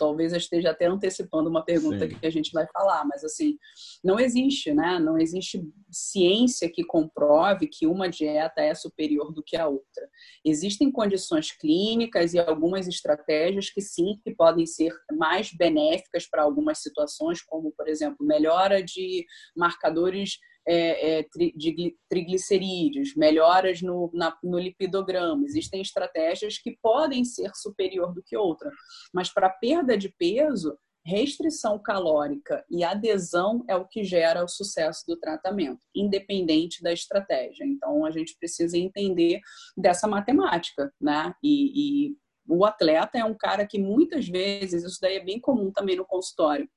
[0.00, 2.14] Talvez eu esteja até antecipando uma pergunta Sim.
[2.16, 3.58] que a gente vai falar, mas assim,
[4.02, 4.98] não existe, né?
[4.98, 10.08] Não existe ciência que comprove que uma dieta é superior do que a outra.
[10.42, 16.78] Existem condições clínicas e algumas estratégias que sim, que podem ser mais benéficas para algumas
[16.78, 20.38] situações, como por exemplo, melhora de marcadores
[20.72, 25.44] é, é, de triglicerídeos, melhoras no, na, no lipidograma.
[25.44, 28.70] Existem estratégias que podem ser superior do que outra,
[29.12, 35.02] mas para perda de peso, restrição calórica e adesão é o que gera o sucesso
[35.08, 37.64] do tratamento, independente da estratégia.
[37.64, 39.40] Então, a gente precisa entender
[39.76, 41.34] dessa matemática, né?
[41.42, 45.72] E, e o atleta é um cara que muitas vezes, isso daí é bem comum
[45.72, 46.68] também no consultório,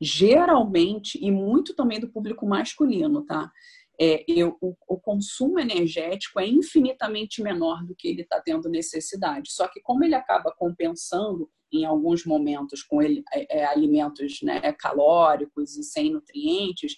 [0.00, 3.50] geralmente, e muito também do público masculino, tá?
[3.98, 9.50] É, eu, o, o, consumo energético é infinitamente menor do que ele está tendo necessidade.
[9.50, 14.60] Só que como ele acaba compensando em alguns momentos com ele, é, é, alimentos né,
[14.72, 16.94] calóricos e sem nutrientes,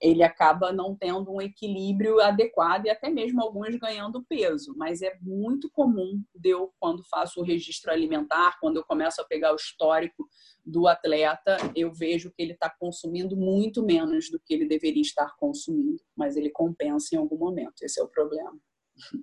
[0.00, 4.74] ele acaba não tendo um equilíbrio adequado e até mesmo alguns ganhando peso.
[4.76, 9.24] Mas é muito comum de eu, quando faço o registro alimentar, quando eu começo a
[9.24, 10.28] pegar o histórico
[10.64, 15.34] do atleta, eu vejo que ele está consumindo muito menos do que ele deveria estar
[15.38, 17.82] consumindo, mas ele compensa em algum momento.
[17.82, 18.52] Esse é o problema.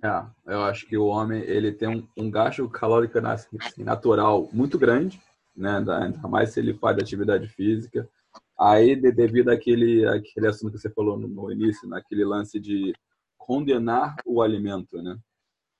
[0.04, 3.18] É, eu acho que o homem ele tem um, um gasto calórico
[3.76, 5.20] natural muito grande,
[5.54, 5.78] né?
[5.78, 8.08] Ainda mais se ele faz atividade física.
[8.58, 12.92] Aí, devido àquele, àquele assunto que você falou no, no início, naquele lance de
[13.36, 15.18] condenar o alimento, né?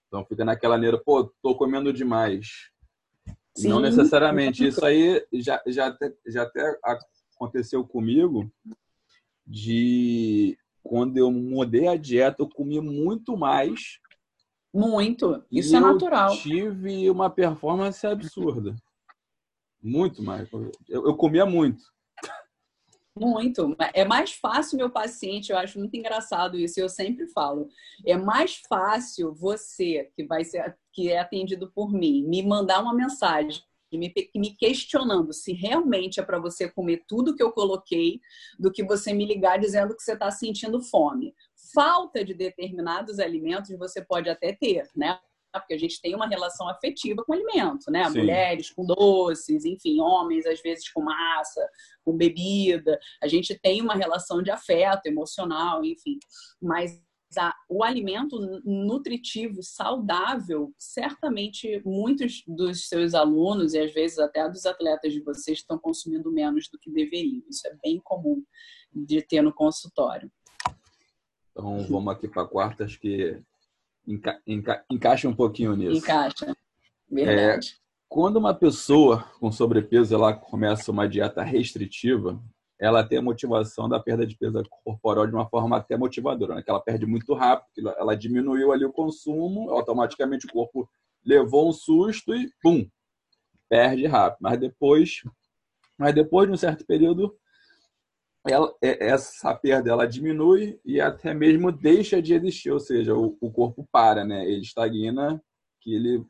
[0.09, 2.71] Então fica naquela maneira, pô, tô comendo demais.
[3.57, 3.69] Sim.
[3.69, 4.67] Não necessariamente.
[4.67, 6.79] Isso aí já, já, até, já até
[7.35, 8.51] aconteceu comigo
[9.47, 13.99] de quando eu mudei a dieta, eu comi muito mais.
[14.73, 15.43] Muito.
[15.51, 16.37] Isso é natural.
[16.37, 18.75] tive uma performance absurda.
[19.81, 20.51] Muito mais.
[20.89, 21.94] Eu, eu comia muito.
[23.17, 23.77] Muito.
[23.93, 27.69] É mais fácil, meu paciente, eu acho muito engraçado isso, eu sempre falo.
[28.05, 32.95] É mais fácil você, que vai ser que é atendido por mim, me mandar uma
[32.95, 33.63] mensagem
[33.97, 38.21] me, me questionando se realmente é para você comer tudo que eu coloquei,
[38.59, 41.35] do que você me ligar dizendo que você está sentindo fome.
[41.73, 45.19] Falta de determinados alimentos você pode até ter, né?
[45.61, 48.05] Porque a gente tem uma relação afetiva com o alimento, né?
[48.11, 48.19] Sim.
[48.19, 51.69] Mulheres com doces, enfim, homens às vezes com massa,
[52.05, 52.99] com bebida.
[53.23, 56.19] A gente tem uma relação de afeto emocional, enfim.
[56.61, 57.03] Mas
[57.69, 65.13] o alimento nutritivo, saudável, certamente muitos dos seus alunos e às vezes até dos atletas
[65.13, 67.43] de vocês estão consumindo menos do que deveriam.
[67.49, 68.43] Isso é bem comum
[68.93, 70.31] de ter no consultório.
[71.51, 73.41] Então vamos aqui para a quarta, acho que
[74.07, 75.99] enca, enca, encaixa um pouquinho nisso.
[75.99, 76.57] Encaixa,
[77.11, 77.77] verdade.
[77.81, 82.41] É, quando uma pessoa com sobrepeso ela começa uma dieta restritiva,
[82.79, 86.63] ela tem a motivação da perda de peso corporal de uma forma até motivadora, né?
[86.63, 90.89] que ela perde muito rápido, ela diminuiu ali o consumo, automaticamente o corpo
[91.25, 92.87] levou um susto e pum,
[93.69, 94.39] perde rápido.
[94.43, 95.23] Mas depois,
[95.99, 97.35] mas depois de um certo período,
[98.47, 103.37] ela, é, essa perda ela diminui e até mesmo deixa de existir, ou seja, o,
[103.41, 104.45] o corpo para, né?
[104.45, 105.43] Ele estagna,
[105.81, 106.25] que ele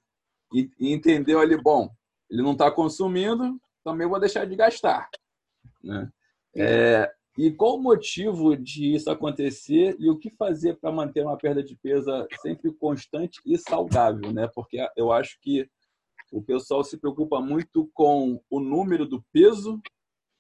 [0.52, 1.90] e, entendeu ali, bom,
[2.30, 5.08] ele não está consumindo, também vou deixar de gastar,
[5.82, 6.08] né?
[6.56, 11.36] É, e qual o motivo de isso acontecer e o que fazer para manter uma
[11.36, 12.08] perda de peso
[12.40, 14.48] sempre constante e saudável, né?
[14.54, 15.68] Porque eu acho que
[16.30, 19.80] o pessoal se preocupa muito com o número do peso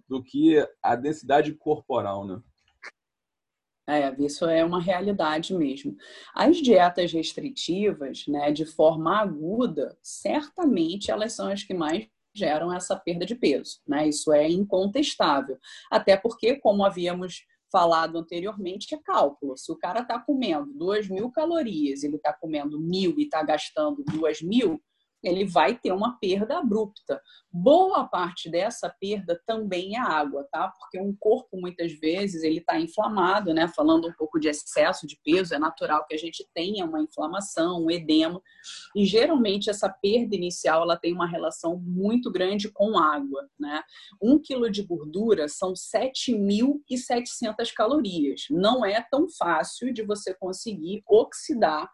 [0.08, 2.40] do que a densidade corporal, né?
[3.86, 5.94] É, isso é uma realidade mesmo.
[6.34, 12.96] As dietas restritivas, né, de forma aguda, certamente elas são as que mais geram essa
[12.96, 14.08] perda de peso, né?
[14.08, 15.58] Isso é incontestável.
[15.90, 19.56] Até porque, como havíamos falado anteriormente, é cálculo.
[19.56, 24.02] Se o cara está comendo 2 mil calorias, ele está comendo mil e está gastando
[24.04, 24.82] 2 mil,
[25.24, 27.20] ele vai ter uma perda abrupta.
[27.50, 30.68] Boa parte dessa perda também é água, tá?
[30.68, 33.68] Porque um corpo muitas vezes ele está inflamado, né?
[33.68, 37.84] Falando um pouco de excesso de peso, é natural que a gente tenha uma inflamação,
[37.84, 38.40] um edema,
[38.94, 43.82] e geralmente essa perda inicial ela tem uma relação muito grande com água, né?
[44.20, 48.44] Um quilo de gordura são 7.700 calorias.
[48.50, 51.90] Não é tão fácil de você conseguir oxidar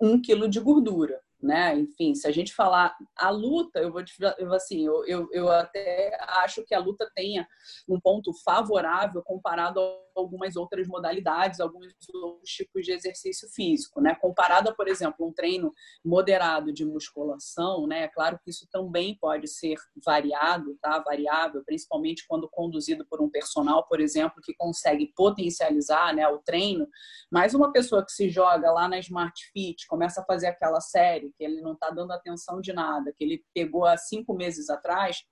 [0.00, 1.76] um quilo de gordura né?
[1.76, 4.02] Enfim, se a gente falar a luta, eu vou
[4.38, 7.46] eu, assim, eu, eu, eu até acho que a luta tenha
[7.86, 14.14] um ponto favorável comparado a algumas outras modalidades, alguns outros tipos de exercício físico, né?
[14.14, 15.72] Comparado, por exemplo, um treino
[16.04, 18.04] moderado de musculação, né?
[18.04, 20.98] É claro que isso também pode ser variado, tá?
[21.00, 26.88] Variável, principalmente quando conduzido por um personal, por exemplo, que consegue potencializar, né, o treino.
[27.30, 31.32] Mas uma pessoa que se joga lá na Smart Fit, começa a fazer aquela série
[31.36, 35.24] que ele não está dando atenção de nada, que ele pegou há cinco meses atrás,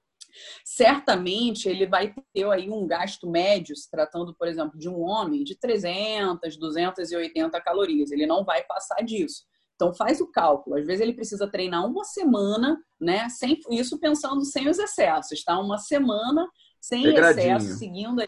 [0.65, 5.45] certamente ele vai ter aí um gasto médio, se tratando, por exemplo, de um homem,
[5.45, 8.11] de 300, 280 calorias.
[8.11, 9.45] Ele não vai passar disso.
[9.75, 10.77] Então faz o cálculo.
[10.77, 13.29] Às vezes ele precisa treinar uma semana, né?
[13.29, 15.59] Sem isso pensando sem os excessos, tá?
[15.59, 16.49] Uma semana
[16.81, 17.57] sem regradinho.
[17.57, 18.23] excesso, seguindo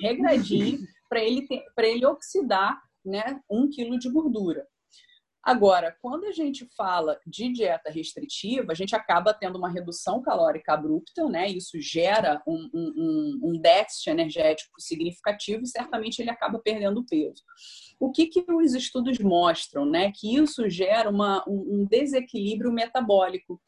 [0.00, 3.40] regradinho para ele para ele oxidar, né?
[3.50, 4.66] Um quilo de gordura.
[5.42, 10.74] Agora, quando a gente fala de dieta restritiva, a gente acaba tendo uma redução calórica
[10.74, 11.48] abrupta, né?
[11.48, 17.42] Isso gera um, um, um déficit energético significativo e certamente ele acaba perdendo peso.
[17.98, 20.12] O que, que os estudos mostram, né?
[20.14, 23.60] Que isso gera uma, um desequilíbrio metabólico.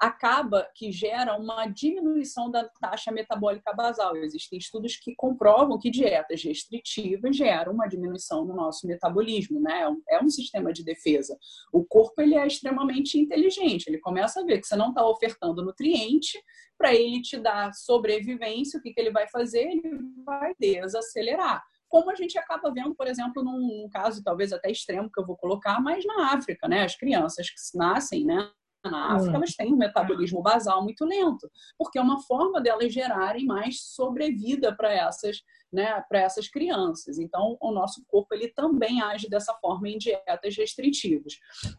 [0.00, 4.16] Acaba que gera uma diminuição da taxa metabólica basal.
[4.16, 9.82] Existem estudos que comprovam que dietas restritivas geram uma diminuição no nosso metabolismo, né?
[10.08, 11.38] É um é sistema de defesa defesa.
[11.72, 15.64] O corpo ele é extremamente inteligente, ele começa a ver que você não está ofertando
[15.64, 16.38] nutriente
[16.76, 19.62] para ele te dar sobrevivência, o que, que ele vai fazer?
[19.62, 19.82] Ele
[20.24, 21.62] vai desacelerar.
[21.88, 25.36] Como a gente acaba vendo, por exemplo, num caso talvez até extremo que eu vou
[25.36, 26.84] colocar, mas na África, né?
[26.84, 28.50] As crianças que nascem, né?
[28.84, 33.44] Na África, elas têm um metabolismo basal muito lento, porque é uma forma delas gerarem
[33.44, 37.18] mais sobrevida para essas, né, para essas crianças.
[37.18, 41.34] Então, o nosso corpo ele também age dessa forma em dietas restritivas.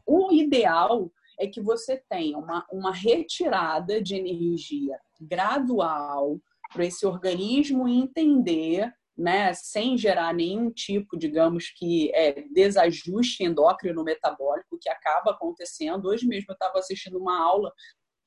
[0.06, 6.40] O ideal é que você tenha uma, uma retirada de energia gradual
[6.74, 14.80] para esse organismo entender né, sem gerar nenhum tipo, digamos que, é, desajuste endócrino metabólico
[14.80, 16.08] que acaba acontecendo.
[16.08, 17.72] Hoje mesmo eu estava assistindo uma aula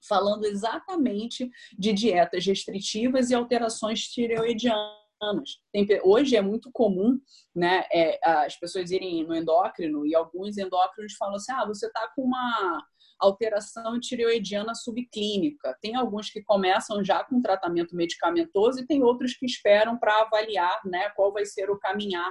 [0.07, 5.61] falando exatamente de dietas restritivas e alterações tireoidianas.
[6.05, 7.19] Hoje é muito comum
[7.55, 12.11] né, é, as pessoas irem no endócrino e alguns endócrinos falam assim: ah, você está
[12.15, 12.85] com uma
[13.23, 15.77] alteração tireoidiana subclínica.
[15.81, 20.81] Tem alguns que começam já com tratamento medicamentoso e tem outros que esperam para avaliar
[20.85, 22.31] né, qual vai ser o caminhar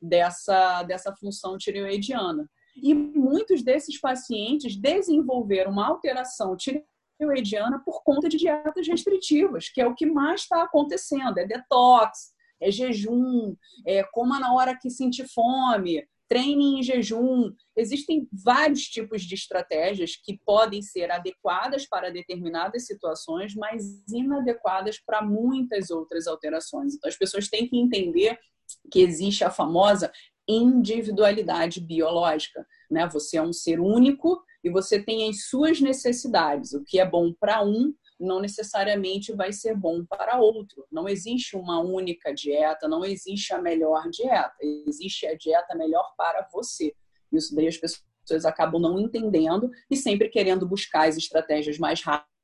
[0.00, 2.48] dessa, dessa função tireoidiana.
[2.76, 9.86] E muitos desses pacientes desenvolveram uma alteração tireoidiana por conta de dietas restritivas, que é
[9.86, 11.38] o que mais está acontecendo.
[11.38, 17.50] É detox, é jejum, é coma na hora que sentir fome, treine em jejum.
[17.76, 25.22] Existem vários tipos de estratégias que podem ser adequadas para determinadas situações, mas inadequadas para
[25.22, 26.94] muitas outras alterações.
[26.94, 28.38] Então, as pessoas têm que entender
[28.90, 30.12] que existe a famosa
[30.46, 32.66] individualidade biológica.
[32.90, 33.06] Né?
[33.08, 36.72] Você é um ser único e você tem as suas necessidades.
[36.72, 40.86] O que é bom para um não necessariamente vai ser bom para outro.
[40.90, 44.56] Não existe uma única dieta, não existe a melhor dieta.
[44.86, 46.94] Existe a dieta melhor para você.
[47.32, 52.37] Isso daí as pessoas acabam não entendendo e sempre querendo buscar as estratégias mais rápidas,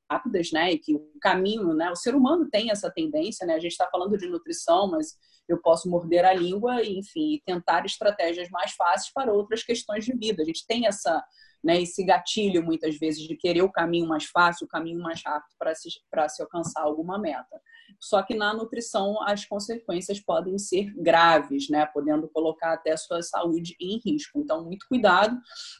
[0.52, 0.72] né?
[0.72, 1.90] E que o caminho, né?
[1.90, 3.54] O ser humano tem essa tendência, né?
[3.54, 5.16] A gente está falando de nutrição, mas
[5.48, 10.16] eu posso morder a língua e, enfim, tentar estratégias mais fáceis para outras questões de
[10.16, 10.42] vida.
[10.42, 11.22] A gente tem essa
[11.64, 15.54] né, esse gatilho, muitas vezes, de querer o caminho mais fácil, o caminho mais rápido
[15.58, 17.58] para se, se alcançar alguma meta.
[17.98, 23.22] Só que na nutrição as consequências podem ser graves, né, podendo colocar até a sua
[23.22, 24.38] saúde em risco.
[24.38, 25.38] Então, muito cuidado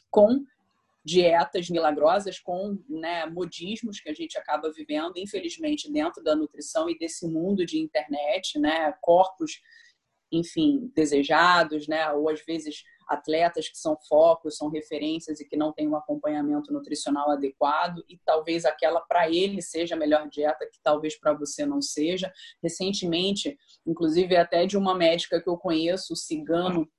[0.09, 0.43] com
[1.05, 6.97] dietas milagrosas, com né, modismos que a gente acaba vivendo, infelizmente, dentro da nutrição e
[6.97, 9.61] desse mundo de internet, né, corpos,
[10.31, 15.71] enfim, desejados, né, ou às vezes atletas que são focos, são referências e que não
[15.71, 20.79] têm um acompanhamento nutricional adequado e talvez aquela para ele seja a melhor dieta que
[20.81, 22.33] talvez para você não seja.
[22.63, 26.89] Recentemente, inclusive até de uma médica que eu conheço, o Cigano,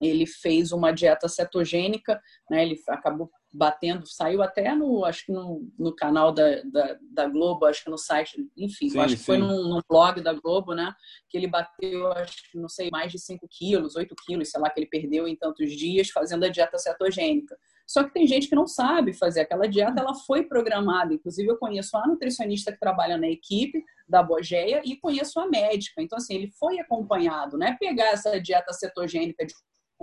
[0.00, 2.62] ele fez uma dieta cetogênica, né?
[2.62, 7.66] Ele acabou batendo, saiu até no, acho que no, no canal da, da, da, Globo,
[7.66, 10.94] acho que no site, enfim, sim, acho que foi num, num, blog da Globo, né?
[11.28, 14.70] Que ele bateu, acho que não sei, mais de 5 quilos, 8 quilos, sei lá,
[14.70, 17.56] que ele perdeu em tantos dias fazendo a dieta cetogênica.
[17.90, 21.12] Só que tem gente que não sabe fazer aquela dieta, ela foi programada.
[21.12, 26.00] Inclusive, eu conheço a nutricionista que trabalha na equipe da Bogeia e conheço a médica.
[26.00, 27.76] Então, assim, ele foi acompanhado, né?
[27.80, 29.52] Pegar essa dieta cetogênica de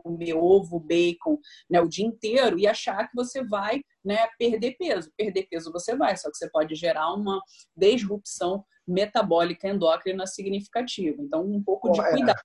[0.02, 1.38] comer ovo, bacon,
[1.70, 5.12] né, o dia inteiro e achar que você vai, né, perder peso.
[5.18, 7.41] Perder peso você vai, só que você pode gerar uma
[7.76, 11.22] disrupção metabólica endócrina significativa.
[11.22, 12.12] Então, um pouco de é.
[12.12, 12.39] cuidado.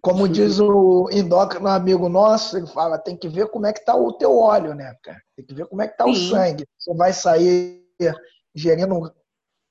[0.00, 3.94] Como diz o endócrino amigo nosso, ele fala, tem que ver como é que está
[3.94, 5.22] o teu óleo, né, cara?
[5.34, 6.66] Tem que ver como é que está o sangue.
[6.78, 7.82] Você vai sair
[8.54, 9.10] gerindo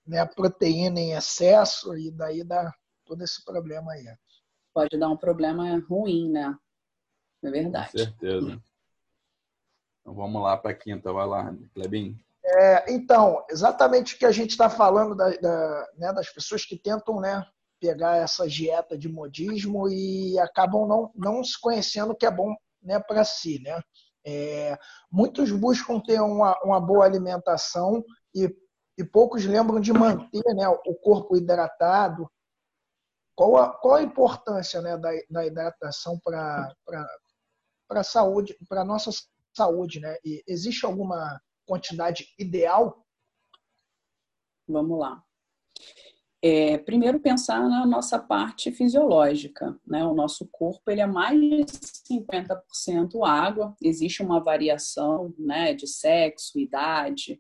[0.07, 2.71] né, proteína em excesso e daí dá
[3.05, 4.05] todo esse problema aí.
[4.73, 6.55] Pode dar um problema ruim, né?
[7.43, 7.91] É verdade.
[7.91, 8.61] Com certeza.
[10.01, 12.17] Então vamos lá para a quinta, vai lá, Clebin.
[12.45, 16.77] É, então, exatamente o que a gente está falando da, da, né, das pessoas que
[16.77, 17.45] tentam né,
[17.79, 22.53] pegar essa dieta de modismo e acabam não, não se conhecendo o que é bom
[22.81, 23.61] né, para si.
[23.61, 23.81] Né?
[24.25, 24.77] É,
[25.11, 28.03] muitos buscam ter uma, uma boa alimentação
[28.35, 28.53] e,
[28.97, 32.29] e poucos lembram de manter né, o corpo hidratado.
[33.35, 36.73] Qual a, qual a importância né, da, da hidratação para
[37.89, 39.09] a saúde, para a nossa
[39.55, 39.99] saúde?
[39.99, 40.15] Né?
[40.23, 43.05] E existe alguma quantidade ideal?
[44.67, 45.23] Vamos lá.
[46.45, 50.03] É, primeiro pensar na nossa parte fisiológica, né?
[50.03, 51.63] O nosso corpo ele é mais de
[52.11, 53.73] 50% água.
[53.81, 57.39] Existe uma variação, né, de sexo, idade,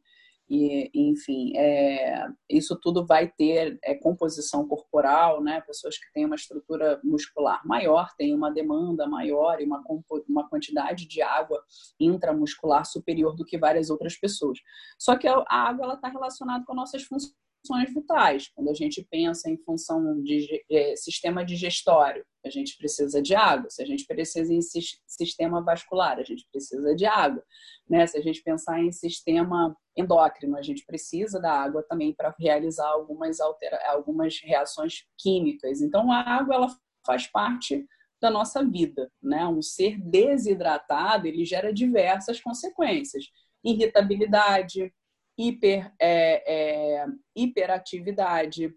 [0.49, 5.61] e, enfim, é, isso tudo vai ter é, composição corporal, né?
[5.61, 9.81] Pessoas que têm uma estrutura muscular maior têm uma demanda maior e uma,
[10.27, 11.63] uma quantidade de água
[11.99, 14.59] intramuscular superior do que várias outras pessoas.
[14.99, 17.33] Só que a água está relacionada com nossas funções
[17.63, 18.51] funções vitais.
[18.53, 23.69] Quando a gente pensa em função de é, sistema digestório, a gente precisa de água.
[23.69, 24.59] Se a gente precisa em
[25.07, 27.43] sistema vascular, a gente precisa de água.
[27.89, 28.05] Né?
[28.05, 32.89] Se a gente pensar em sistema endócrino, a gente precisa da água também para realizar
[32.89, 35.81] algumas, altera algumas reações químicas.
[35.81, 36.67] Então, a água ela
[37.05, 37.85] faz parte
[38.21, 39.45] da nossa vida, né?
[39.45, 43.25] Um ser desidratado ele gera diversas consequências:
[43.63, 44.93] irritabilidade,
[45.37, 47.05] hiper, é, é,
[47.35, 48.73] hiperatividade,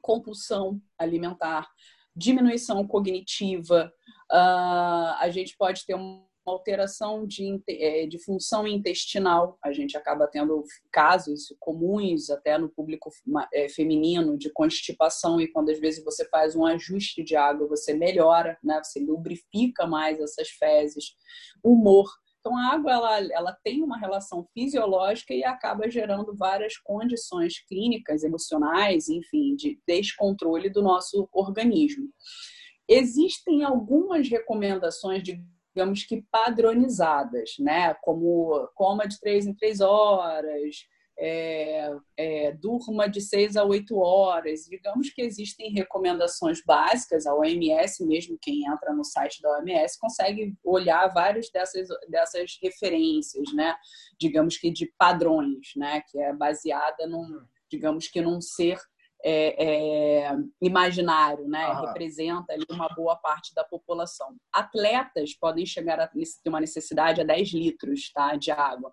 [0.00, 1.68] compulsão alimentar,
[2.14, 3.92] diminuição cognitiva,
[4.32, 10.28] uh, a gente pode ter uma alteração de, é, de função intestinal, a gente acaba
[10.28, 13.10] tendo casos comuns até no público
[13.52, 17.92] é, feminino de constipação e quando às vezes você faz um ajuste de água, você
[17.94, 18.80] melhora, né?
[18.82, 21.16] você lubrifica mais essas fezes,
[21.62, 22.08] humor,
[22.46, 28.22] então, a água ela, ela tem uma relação fisiológica e acaba gerando várias condições clínicas,
[28.22, 32.08] emocionais, enfim, de descontrole do nosso organismo.
[32.88, 37.94] Existem algumas recomendações, digamos que padronizadas, né?
[37.94, 40.76] Como coma de três em três horas,
[41.18, 44.64] é, é, durma de 6 a 8 horas.
[44.64, 50.54] Digamos que existem recomendações básicas, a OMS, mesmo quem entra no site da OMS, consegue
[50.62, 53.74] olhar várias dessas, dessas referências, né?
[54.18, 56.02] digamos que de padrões, né?
[56.10, 57.40] que é baseada num,
[57.70, 58.78] digamos que num ser
[59.24, 61.72] é, é, imaginário, né?
[61.86, 64.36] representa ali uma boa parte da população.
[64.52, 68.92] Atletas podem chegar a ter uma necessidade a 10 litros tá, de água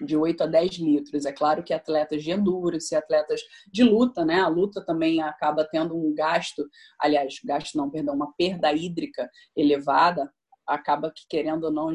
[0.00, 1.24] de 8 a 10 litros.
[1.24, 4.40] É claro que atletas de endurance, atletas de luta, né?
[4.40, 6.68] A luta também acaba tendo um gasto,
[6.98, 10.32] aliás, gasto não, perdão, uma perda hídrica elevada,
[10.66, 11.92] acaba que querendo ou não,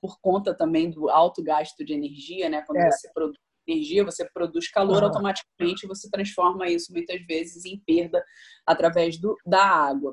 [0.00, 2.62] por conta também do alto gasto de energia, né?
[2.66, 2.90] Quando é.
[2.90, 5.08] você produz energia, você produz calor uhum.
[5.08, 8.24] automaticamente, você transforma isso muitas vezes em perda
[8.66, 10.12] através do, da água.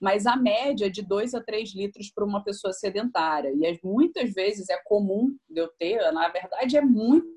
[0.00, 3.50] Mas a média é de 2 a 3 litros para uma pessoa sedentária.
[3.50, 7.28] E muitas vezes é comum de eu ter, na verdade, é muito,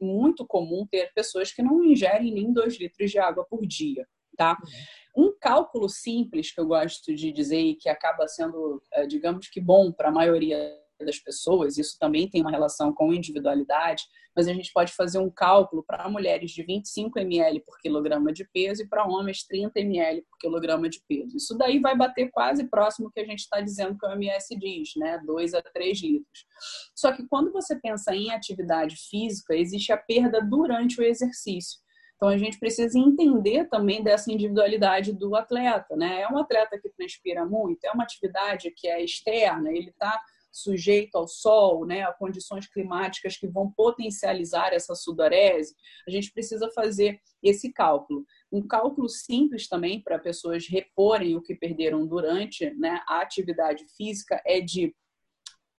[0.00, 4.06] muito comum ter pessoas que não ingerem nem 2 litros de água por dia.
[4.36, 4.56] Tá?
[5.16, 9.60] Um cálculo simples que eu gosto de dizer e que acaba sendo, eh, digamos que
[9.60, 14.52] bom para a maioria das pessoas, isso também tem uma relação com individualidade, mas a
[14.52, 18.88] gente pode fazer um cálculo para mulheres de 25 ml por quilograma de peso e
[18.88, 21.36] para homens 30 ml por quilograma de peso.
[21.36, 24.90] Isso daí vai bater quase próximo que a gente está dizendo que o OMS diz,
[24.96, 25.20] né?
[25.26, 26.46] 2 a 3 litros.
[26.94, 31.82] Só que quando você pensa em atividade física, existe a perda durante o exercício.
[32.22, 36.20] Então a gente precisa entender também dessa individualidade do atleta, né?
[36.20, 40.22] É um atleta que transpira muito, é uma atividade que é externa, ele está
[40.52, 45.74] sujeito ao sol, né, a condições climáticas que vão potencializar essa sudorese,
[46.06, 48.24] a gente precisa fazer esse cálculo.
[48.52, 54.40] Um cálculo simples também para pessoas reporem o que perderam durante né, a atividade física
[54.46, 54.94] é de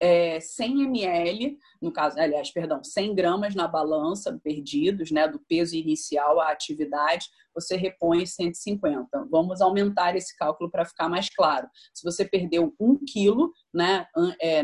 [0.00, 5.76] é, 100 ml, no caso, aliás, perdão, 100 gramas na balança perdidos, né, do peso
[5.76, 9.26] inicial à atividade, você repõe 150.
[9.30, 11.68] Vamos aumentar esse cálculo para ficar mais claro.
[11.94, 14.06] Se você perdeu um quilo, né,
[14.40, 14.62] é,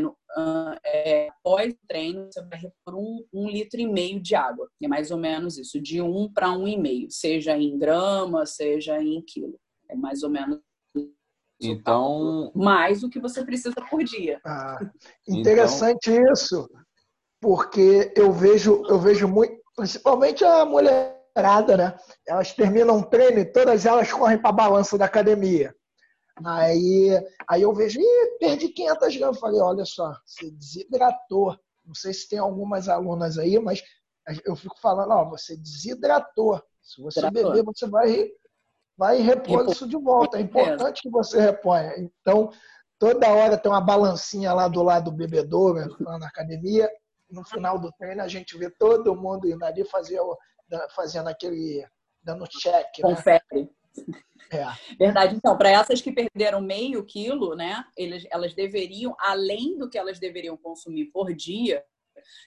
[0.85, 4.69] é, após o treino, você vai repor um, um, litro e meio de água.
[4.83, 9.01] É mais ou menos isso, de um para um e meio, seja em grama, seja
[9.03, 9.59] em quilo.
[9.89, 10.61] É mais ou menos
[11.63, 12.51] então.
[12.55, 14.41] Mais do que você precisa por dia.
[14.45, 14.79] Ah,
[15.29, 16.33] interessante então...
[16.33, 16.71] isso,
[17.41, 20.65] porque eu vejo, eu vejo muito, principalmente a
[21.37, 21.99] mulherada, né?
[22.27, 25.75] Elas terminam um treino e todas elas correm para a balança da academia.
[26.45, 27.11] Aí,
[27.49, 29.39] aí eu vejo, Ih, perdi 500 gramas.
[29.39, 31.57] Falei, olha só, você desidratou.
[31.85, 33.83] Não sei se tem algumas alunas aí, mas
[34.45, 36.63] eu fico falando, ó, você desidratou.
[36.83, 37.53] Se você Hidratou.
[37.53, 38.31] beber, você vai
[38.97, 40.37] vai repor isso de volta.
[40.37, 41.95] É importante que você reponha.
[41.97, 42.53] Então,
[42.99, 46.87] toda hora tem uma balancinha lá do lado do bebedouro, lá na academia.
[47.31, 50.21] No final do treino, a gente vê todo mundo indo ali fazer,
[50.95, 51.87] fazendo aquele.
[52.23, 52.99] dando check.
[52.99, 53.03] Né?
[53.03, 53.41] Confere.
[53.53, 53.69] Né?
[54.53, 54.67] É.
[54.97, 55.37] Verdade.
[55.37, 60.19] Então, para essas que perderam meio quilo, né, eles, elas deveriam, além do que elas
[60.19, 61.85] deveriam consumir por dia,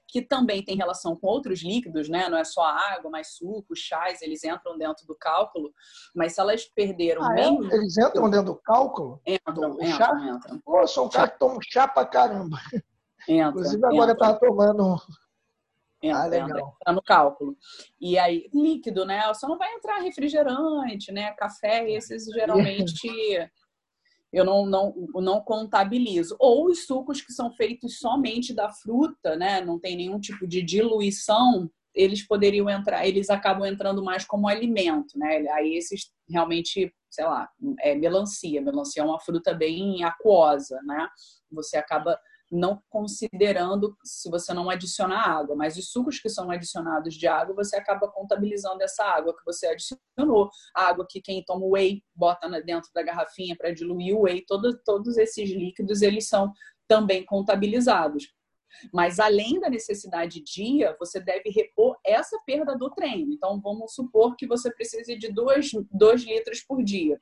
[0.08, 2.30] que também tem relação com outros líquidos, né?
[2.30, 5.74] Não é só água, mas suco, chás, eles entram dentro do cálculo.
[6.14, 7.50] Mas se elas perderam ah, é?
[7.50, 7.72] meio...
[7.72, 7.76] é?
[7.76, 9.22] Eles entram dentro do cálculo?
[9.26, 10.12] Entram, entram, chá?
[10.36, 10.60] entram.
[10.64, 12.58] Pô, sou um cara que toma chá pra caramba.
[13.28, 14.14] Entra, Inclusive agora entra.
[14.14, 14.98] eu tava tomando...
[16.04, 16.50] Entra, ah, legal.
[16.50, 17.58] entra no cálculo.
[18.00, 19.34] E aí, líquido, né?
[19.34, 21.32] Só não vai entrar refrigerante, né?
[21.32, 23.08] Café, esses geralmente
[24.34, 26.36] eu não, não, não contabilizo.
[26.40, 29.62] Ou os sucos que são feitos somente da fruta, né?
[29.62, 35.18] Não tem nenhum tipo de diluição, eles poderiam entrar, eles acabam entrando mais como alimento,
[35.18, 35.48] né?
[35.52, 37.48] Aí esses realmente, sei lá,
[37.80, 38.62] é melancia.
[38.62, 41.08] Melancia é uma fruta bem aquosa, né?
[41.52, 42.20] Você acaba
[42.54, 47.56] não considerando se você não adicionar água, mas os sucos que são adicionados de água,
[47.56, 50.50] você acaba contabilizando essa água que você adicionou.
[50.76, 54.80] A água que quem toma whey bota dentro da garrafinha para diluir o whey, todo,
[54.86, 56.54] todos esses líquidos eles são
[56.88, 58.32] também contabilizados.
[58.94, 63.34] Mas além da necessidade dia, você deve repor essa perda do treino.
[63.34, 67.20] Então, vamos supor que você precise de 2 litros por dia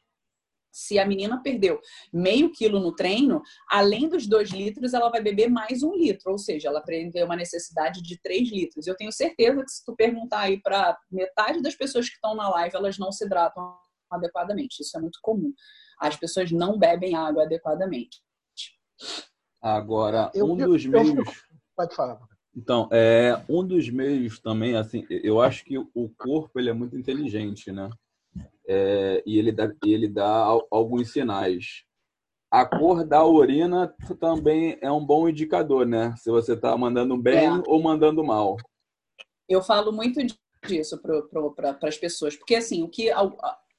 [0.72, 1.80] se a menina perdeu
[2.13, 6.38] meio quilo no treino, além dos dois litros, ela vai beber mais um litro, ou
[6.38, 8.88] seja, ela tem uma necessidade de três litros.
[8.88, 12.49] Eu tenho certeza que se tu perguntar aí para metade das pessoas que estão na
[12.49, 13.76] live, elas não se hidratam
[14.09, 14.82] adequadamente.
[14.82, 15.53] Isso é muito comum.
[15.99, 18.22] As pessoas não bebem água adequadamente.
[19.61, 21.45] Agora, um dos meios.
[21.76, 22.19] Pode falar.
[22.55, 26.97] Então, é, um dos meios também, assim, eu acho que o corpo ele é muito
[26.97, 27.89] inteligente, né?
[28.68, 31.84] É, e ele dá, ele dá alguns sinais.
[32.51, 36.14] A cor da urina também é um bom indicador, né?
[36.18, 37.64] Se você está mandando bem é.
[37.66, 38.57] ou mandando mal.
[39.47, 40.20] Eu falo muito
[40.66, 41.01] disso
[41.55, 43.09] para as pessoas, porque assim, o que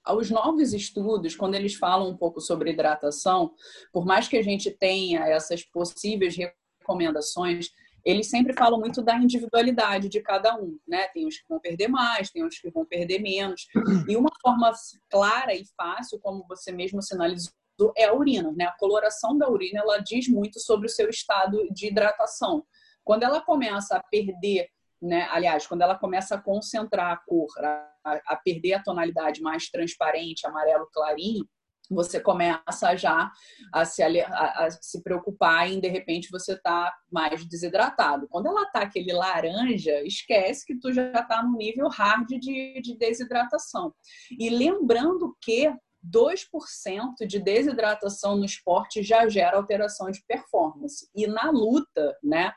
[0.04, 3.52] aos novos estudos, quando eles falam um pouco sobre hidratação,
[3.92, 6.34] por mais que a gente tenha essas possíveis
[6.80, 7.70] recomendações,
[8.04, 11.08] eles sempre falam muito da individualidade de cada um, né?
[11.08, 13.66] Tem os que vão perder mais, tem os que vão perder menos.
[14.08, 14.72] E uma forma
[15.08, 17.52] clara e fácil, como você mesmo sinalizou,
[17.96, 18.64] é a urina, né?
[18.64, 22.64] A coloração da urina, ela diz muito sobre o seu estado de hidratação.
[23.04, 24.68] Quando ela começa a perder,
[25.00, 25.28] né?
[25.30, 30.46] Aliás, quando ela começa a concentrar a cor, a, a perder a tonalidade mais transparente,
[30.46, 31.46] amarelo clarinho,
[31.92, 33.30] você começa já
[33.72, 38.26] a se, a, a se preocupar em de repente você tá mais desidratado.
[38.28, 42.96] Quando ela tá aquele laranja, esquece que tu já tá no nível hard de, de
[42.96, 43.94] desidratação.
[44.38, 45.72] E lembrando que
[46.04, 51.08] 2% de desidratação no esporte já gera alteração de performance.
[51.14, 52.52] E na luta, né,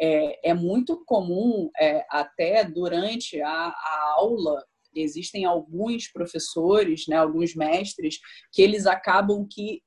[0.00, 4.64] é, é muito comum, é, até durante a, a aula,
[5.00, 8.18] existem alguns professores, né, alguns mestres,
[8.52, 9.82] que eles acabam que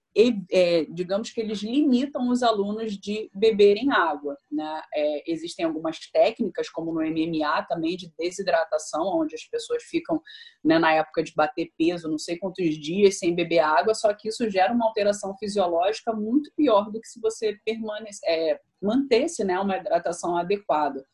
[0.52, 4.38] é, digamos que eles limitam os alunos de beberem água.
[4.52, 4.82] Né?
[4.94, 10.22] É, existem algumas técnicas, como no MMA também, de desidratação, onde as pessoas ficam,
[10.64, 14.28] né, na época de bater peso, não sei quantos dias sem beber água, só que
[14.28, 19.58] isso gera uma alteração fisiológica muito pior do que se você permanece, é, mantesse né,
[19.60, 21.06] uma hidratação adequada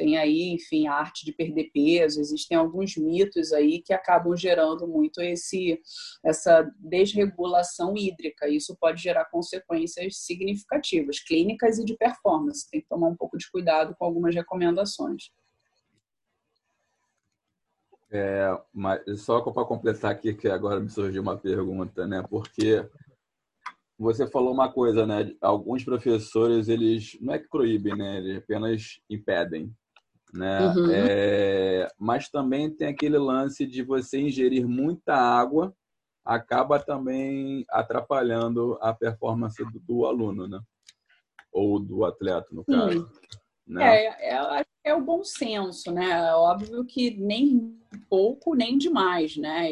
[0.00, 4.88] tem aí, enfim, a arte de perder peso, existem alguns mitos aí que acabam gerando
[4.88, 5.78] muito esse
[6.24, 8.48] essa desregulação hídrica.
[8.48, 12.66] Isso pode gerar consequências significativas, clínicas e de performance.
[12.70, 15.24] Tem que tomar um pouco de cuidado com algumas recomendações.
[18.10, 22.24] É, mas só para completar aqui, que agora me surgiu uma pergunta, né?
[22.26, 22.88] Porque
[23.98, 25.30] você falou uma coisa, né?
[25.42, 28.16] Alguns professores, eles não é que proíbem, né?
[28.16, 29.70] Eles apenas impedem,
[30.32, 30.68] né?
[30.68, 30.90] Uhum.
[30.90, 35.74] É, mas também tem aquele lance de você ingerir muita água,
[36.24, 40.60] acaba também atrapalhando a performance do, do aluno, né?
[41.52, 43.10] Ou do atleta, no caso.
[43.66, 44.04] Né?
[44.04, 46.10] É, é, é o bom senso, né?
[46.10, 47.78] É óbvio que nem
[48.08, 49.68] pouco nem demais, né?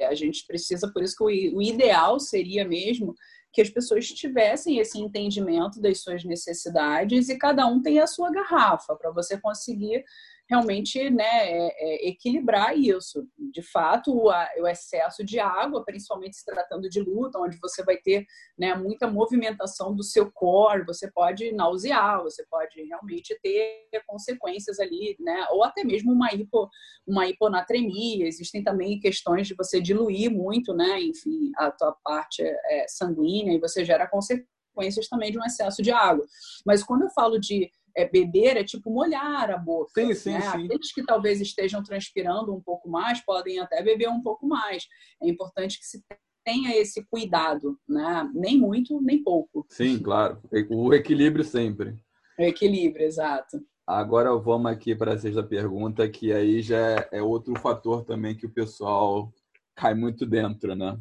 [0.00, 1.24] A gente precisa, por isso que
[1.54, 3.14] o ideal seria mesmo
[3.54, 8.30] que as pessoas tivessem esse entendimento das suas necessidades e cada um tem a sua
[8.30, 10.04] garrafa para você conseguir
[10.48, 13.26] realmente né, é, é, equilibrar isso.
[13.52, 17.82] De fato, o, a, o, excesso de água, principalmente se tratando de luta, onde você
[17.82, 18.26] vai ter
[18.58, 25.16] né, muita movimentação do seu core, você pode nausear, você pode realmente ter consequências ali,
[25.18, 26.68] né, ou até mesmo uma, hipo,
[27.06, 28.26] uma hiponatremia.
[28.26, 33.60] Existem também questões de você diluir muito, né, enfim, a tua parte é, sanguínea e
[33.60, 36.26] você gera consequências também de um excesso de água.
[36.66, 39.92] Mas quando eu falo de é, beber é tipo molhar a boca.
[39.94, 40.40] Sim, sim, né?
[40.40, 40.64] sim.
[40.64, 44.86] Aqueles que talvez estejam transpirando um pouco mais podem até beber um pouco mais.
[45.22, 46.02] É importante que se
[46.44, 48.30] tenha esse cuidado, né?
[48.34, 49.64] Nem muito, nem pouco.
[49.70, 50.40] Sim, claro.
[50.68, 51.96] O equilíbrio sempre.
[52.38, 53.64] O equilíbrio, exato.
[53.86, 58.46] Agora vamos aqui para a sexta pergunta, que aí já é outro fator também que
[58.46, 59.32] o pessoal
[59.74, 60.98] cai muito dentro, né?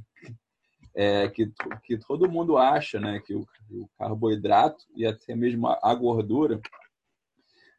[0.96, 1.52] É que,
[1.84, 6.62] que todo mundo acha né, que o, o carboidrato e até mesmo a, a gordura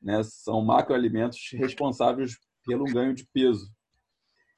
[0.05, 3.72] né, são macroalimentos responsáveis pelo ganho de peso.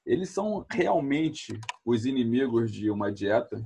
[0.05, 3.65] Eles são realmente os inimigos de uma dieta?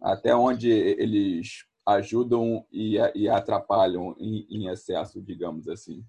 [0.00, 6.04] Até onde eles ajudam e, e atrapalham em, em, excesso, digamos assim?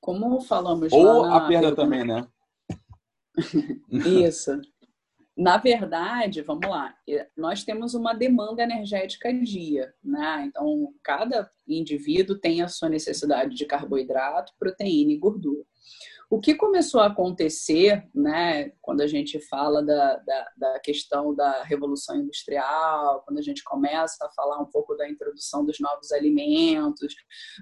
[0.00, 2.28] Como falamos Ou a perda também, né?
[4.26, 4.60] Isso.
[5.36, 6.94] Na verdade, vamos lá,
[7.34, 10.44] nós temos uma demanda energética dia, né?
[10.46, 15.64] Então, cada indivíduo tem a sua necessidade de carboidrato, proteína e gordura.
[16.28, 21.62] O que começou a acontecer, né, quando a gente fala da, da, da, questão da
[21.62, 27.14] revolução industrial, quando a gente começa a falar um pouco da introdução dos novos alimentos,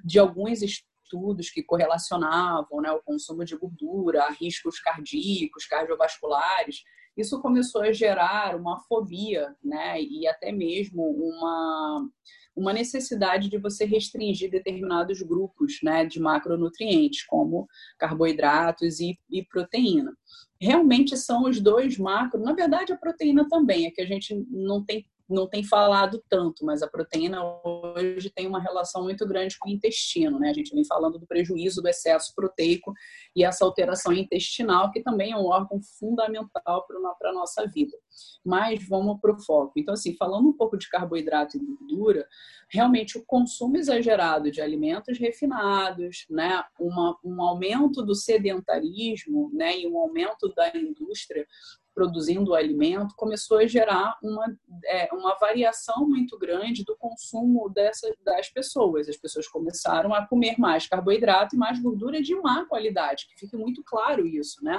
[0.05, 6.85] de alguns estudos que correlacionavam né, o consumo de gordura a riscos cardíacos, cardiovasculares,
[7.17, 12.09] isso começou a gerar uma fobia, né, e até mesmo uma,
[12.57, 17.67] uma necessidade de você restringir determinados grupos, né, de macronutrientes, como
[17.99, 20.13] carboidratos e, e proteína.
[20.61, 24.85] Realmente são os dois macros, na verdade a proteína também, é que a gente não
[24.85, 29.69] tem não tem falado tanto, mas a proteína hoje tem uma relação muito grande com
[29.69, 30.51] o intestino, né?
[30.51, 32.93] A gente vem falando do prejuízo do excesso proteico
[33.35, 37.97] e essa alteração intestinal, que também é um órgão fundamental para a nossa vida.
[38.45, 39.75] Mas vamos para o foco.
[39.77, 42.27] Então, assim, falando um pouco de carboidrato e gordura,
[42.69, 46.65] realmente o consumo exagerado de alimentos refinados, né?
[46.79, 49.79] Uma, um aumento do sedentarismo, né?
[49.79, 51.47] E um aumento da indústria
[51.95, 54.47] produzindo o alimento, começou a gerar uma,
[54.85, 59.09] é, uma variação muito grande do consumo dessa, das pessoas.
[59.09, 63.57] As pessoas começaram a comer mais carboidrato e mais gordura de má qualidade, que fique
[63.57, 64.79] muito claro isso, né?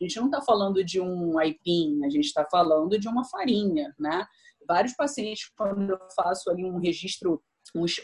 [0.00, 3.94] A gente não está falando de um aipim, a gente está falando de uma farinha,
[3.98, 4.26] né?
[4.66, 7.42] Vários pacientes, quando eu faço ali um registro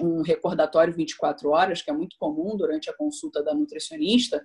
[0.01, 4.43] um, recordatório 24 horas, que é muito comum durante a consulta da nutricionista,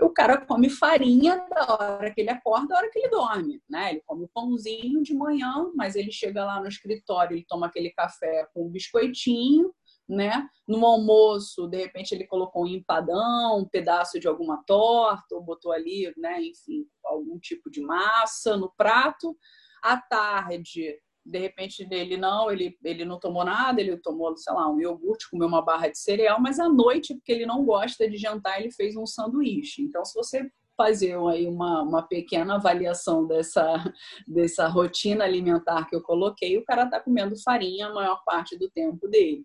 [0.00, 3.92] o cara come farinha da hora que ele acorda, da hora que ele dorme, né?
[3.92, 7.90] Ele come o pãozinho de manhã, mas ele chega lá no escritório, ele toma aquele
[7.90, 9.72] café com um biscoitinho,
[10.08, 10.48] né?
[10.66, 15.72] No almoço, de repente ele colocou um empadão, um pedaço de alguma torta, ou botou
[15.72, 19.36] ali, né, enfim, algum tipo de massa no prato.
[19.82, 24.70] À tarde, de repente ele não, ele, ele não tomou nada, ele tomou, sei lá,
[24.70, 28.16] um iogurte, comeu uma barra de cereal, mas à noite, porque ele não gosta de
[28.16, 29.82] jantar, ele fez um sanduíche.
[29.82, 33.82] Então, se você fazer aí uma, uma pequena avaliação dessa,
[34.26, 38.70] dessa rotina alimentar que eu coloquei, o cara está comendo farinha a maior parte do
[38.70, 39.44] tempo dele.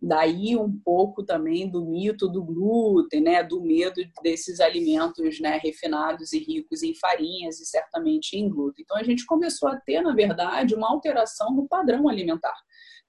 [0.00, 6.32] Daí um pouco também do mito do glúten, né, do medo desses alimentos né, refinados
[6.32, 8.82] e ricos em farinhas e certamente em glúten.
[8.82, 12.54] Então a gente começou a ter, na verdade, uma alteração no padrão alimentar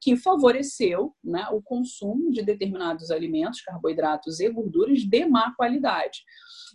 [0.01, 6.19] que favoreceu né, o consumo de determinados alimentos, carboidratos e gorduras de má qualidade.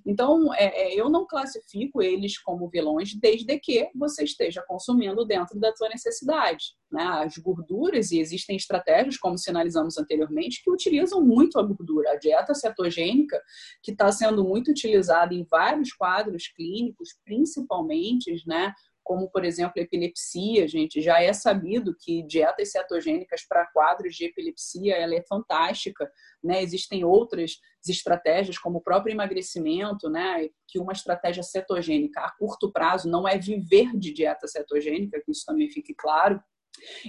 [0.07, 5.59] Então, é, é, eu não classifico eles como vilões desde que você esteja consumindo dentro
[5.59, 6.75] da sua necessidade.
[6.91, 7.03] Né?
[7.03, 12.13] As gorduras, e existem estratégias, como sinalizamos anteriormente, que utilizam muito a gordura.
[12.13, 13.41] A dieta cetogênica,
[13.83, 18.75] que está sendo muito utilizada em vários quadros clínicos, principalmente, né?
[19.11, 24.95] Como, por exemplo, epilepsia, gente, já é sabido que dietas cetogênicas para quadros de epilepsia
[24.95, 26.09] ela é fantástica,
[26.41, 26.63] né?
[26.63, 27.59] Existem outras
[27.89, 30.49] estratégias, como o próprio emagrecimento, né?
[30.69, 35.45] Que uma estratégia cetogênica a curto prazo não é viver de dieta cetogênica, que isso
[35.45, 36.41] também fique claro,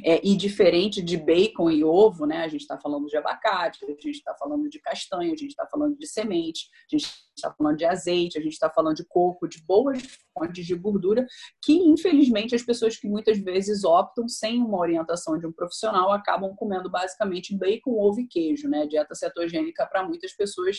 [0.03, 2.43] é, e diferente de bacon e ovo, né?
[2.43, 5.67] A gente está falando de abacate, a gente está falando de castanha, a gente está
[5.67, 9.47] falando de semente, a gente está falando de azeite, a gente está falando de coco,
[9.47, 10.01] de boas
[10.33, 11.25] fontes de gordura,
[11.61, 16.55] que infelizmente as pessoas que muitas vezes optam sem uma orientação de um profissional acabam
[16.55, 18.83] comendo basicamente bacon, ovo e queijo, né?
[18.83, 20.77] A dieta cetogênica para muitas pessoas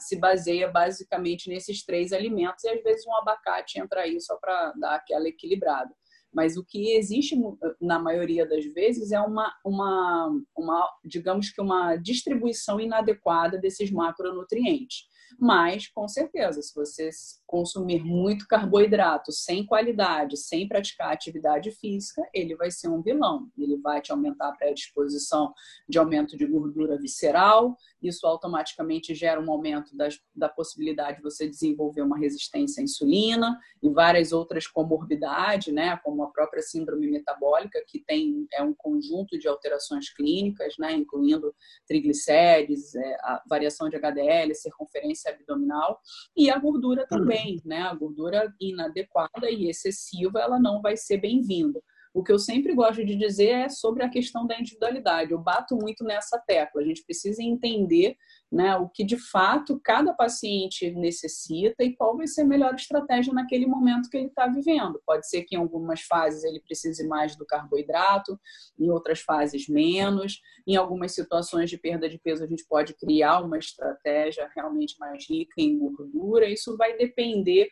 [0.00, 4.72] se baseia basicamente nesses três alimentos e às vezes um abacate entra aí só para
[4.72, 5.90] dar aquela equilibrada.
[6.32, 7.36] Mas o que existe
[7.80, 15.04] na maioria das vezes é uma, uma, uma digamos que uma distribuição inadequada desses macronutrientes.
[15.38, 17.10] Mas, com certeza, se você
[17.52, 23.50] consumir muito carboidrato sem qualidade, sem praticar atividade física, ele vai ser um vilão.
[23.58, 25.52] Ele vai te aumentar a predisposição
[25.86, 31.46] de aumento de gordura visceral, isso automaticamente gera um aumento das, da possibilidade de você
[31.46, 37.84] desenvolver uma resistência à insulina e várias outras comorbidades, né, como a própria síndrome metabólica,
[37.86, 41.54] que tem é um conjunto de alterações clínicas, né, incluindo
[41.86, 46.00] triglicérides, é, a variação de HDL, circunferência abdominal
[46.34, 51.80] e a gordura também, né, a gordura inadequada e excessiva, ela não vai ser bem-vinda.
[52.14, 55.32] O que eu sempre gosto de dizer é sobre a questão da individualidade.
[55.32, 56.82] Eu bato muito nessa tecla.
[56.82, 58.16] A gente precisa entender
[58.52, 63.32] né, o que de fato cada paciente necessita e qual vai ser a melhor estratégia
[63.32, 65.00] naquele momento que ele está vivendo.
[65.06, 68.38] Pode ser que em algumas fases ele precise mais do carboidrato,
[68.78, 70.38] em outras fases menos.
[70.66, 75.26] Em algumas situações de perda de peso, a gente pode criar uma estratégia realmente mais
[75.26, 76.46] rica em gordura.
[76.50, 77.68] Isso vai depender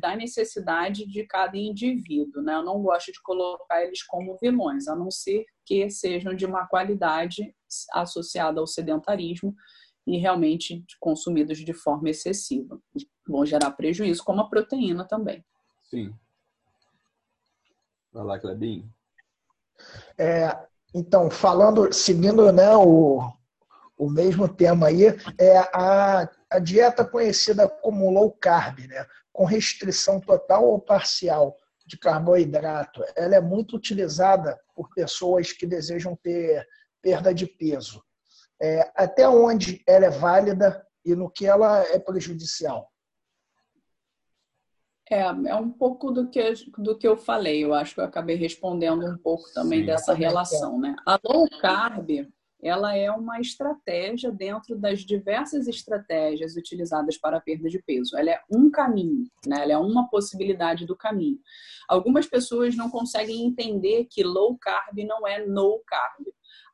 [0.00, 2.42] da, necessidade de cada indivíduo.
[2.42, 2.54] Né?
[2.54, 6.66] Eu não gosto de colocar eles como vilões, a não ser que sejam de uma
[6.66, 7.54] qualidade
[7.92, 9.54] associada ao sedentarismo
[10.06, 12.80] e realmente consumidos de forma excessiva.
[13.26, 15.44] Vão gerar prejuízo, como a proteína também.
[15.88, 16.12] Sim.
[18.12, 18.90] Vai lá, Clebinho.
[20.18, 23.32] É, então, falando, seguindo né, o,
[23.96, 25.06] o mesmo tema aí,
[25.38, 29.06] é a, a dieta conhecida como low carb, né?
[29.32, 31.56] Com restrição total ou parcial
[31.86, 36.66] de carboidrato, ela é muito utilizada por pessoas que desejam ter
[37.00, 38.02] perda de peso.
[38.60, 42.92] É, até onde ela é válida e no que ela é prejudicial?
[45.10, 47.62] É, é um pouco do que, do que eu falei.
[47.62, 50.94] Eu acho que eu acabei respondendo um pouco também Sim, dessa relação, né?
[51.06, 52.08] A low carb,
[52.62, 58.16] ela é uma estratégia dentro das diversas estratégias utilizadas para a perda de peso.
[58.16, 59.62] Ela é um caminho, né?
[59.62, 61.38] ela é uma possibilidade do caminho.
[61.88, 66.24] Algumas pessoas não conseguem entender que low carb não é no carb.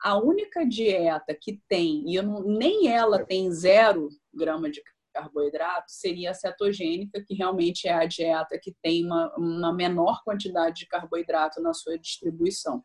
[0.02, 4.82] A única dieta que tem, e não, nem ela tem zero grama de
[5.12, 10.80] carboidrato, seria a cetogênica, que realmente é a dieta que tem uma, uma menor quantidade
[10.80, 12.84] de carboidrato na sua distribuição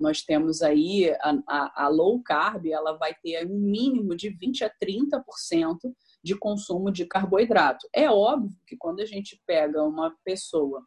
[0.00, 4.64] nós temos aí a, a, a, low carb, ela vai ter um mínimo de 20
[4.64, 5.76] a 30%
[6.22, 7.86] de consumo de carboidrato.
[7.92, 10.84] É óbvio que quando a gente pega uma pessoa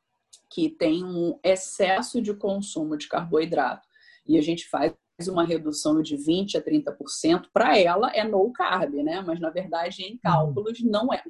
[0.50, 3.88] que tem um excesso de consumo de carboidrato
[4.28, 4.94] e a gente faz
[5.28, 9.22] uma redução de 20 a 30%, para ela é no carb, né?
[9.22, 11.24] Mas na verdade em cálculos não é.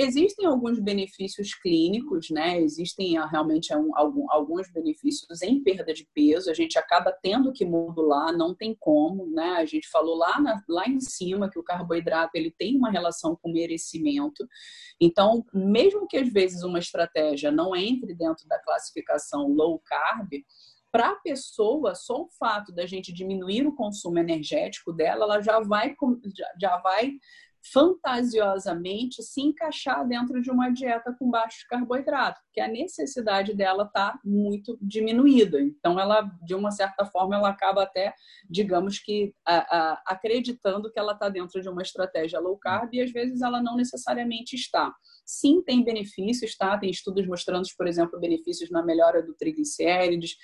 [0.00, 2.60] Existem alguns benefícios clínicos, né?
[2.60, 6.48] Existem ah, realmente alguns benefícios em perda de peso.
[6.48, 9.56] A gente acaba tendo que modular, não tem como, né?
[9.56, 13.36] A gente falou lá, na, lá em cima que o carboidrato ele tem uma relação
[13.42, 14.46] com merecimento.
[15.00, 20.30] Então, mesmo que às vezes uma estratégia não entre dentro da classificação low carb,
[20.92, 25.60] para a pessoa, só o fato da gente diminuir o consumo energético dela, ela já
[25.60, 25.94] vai,
[26.58, 27.18] já vai
[27.72, 34.18] fantasiosamente se encaixar dentro de uma dieta com baixo carboidrato, porque a necessidade dela está
[34.24, 35.60] muito diminuída.
[35.60, 38.14] Então, ela, de uma certa forma, ela acaba até,
[38.48, 43.02] digamos que, a, a, acreditando que ela está dentro de uma estratégia low carb e
[43.02, 44.94] às vezes ela não necessariamente está.
[45.24, 46.78] Sim, tem benefícios, tá?
[46.78, 50.36] Tem estudos mostrando, por exemplo, benefícios na melhora do triglicérides,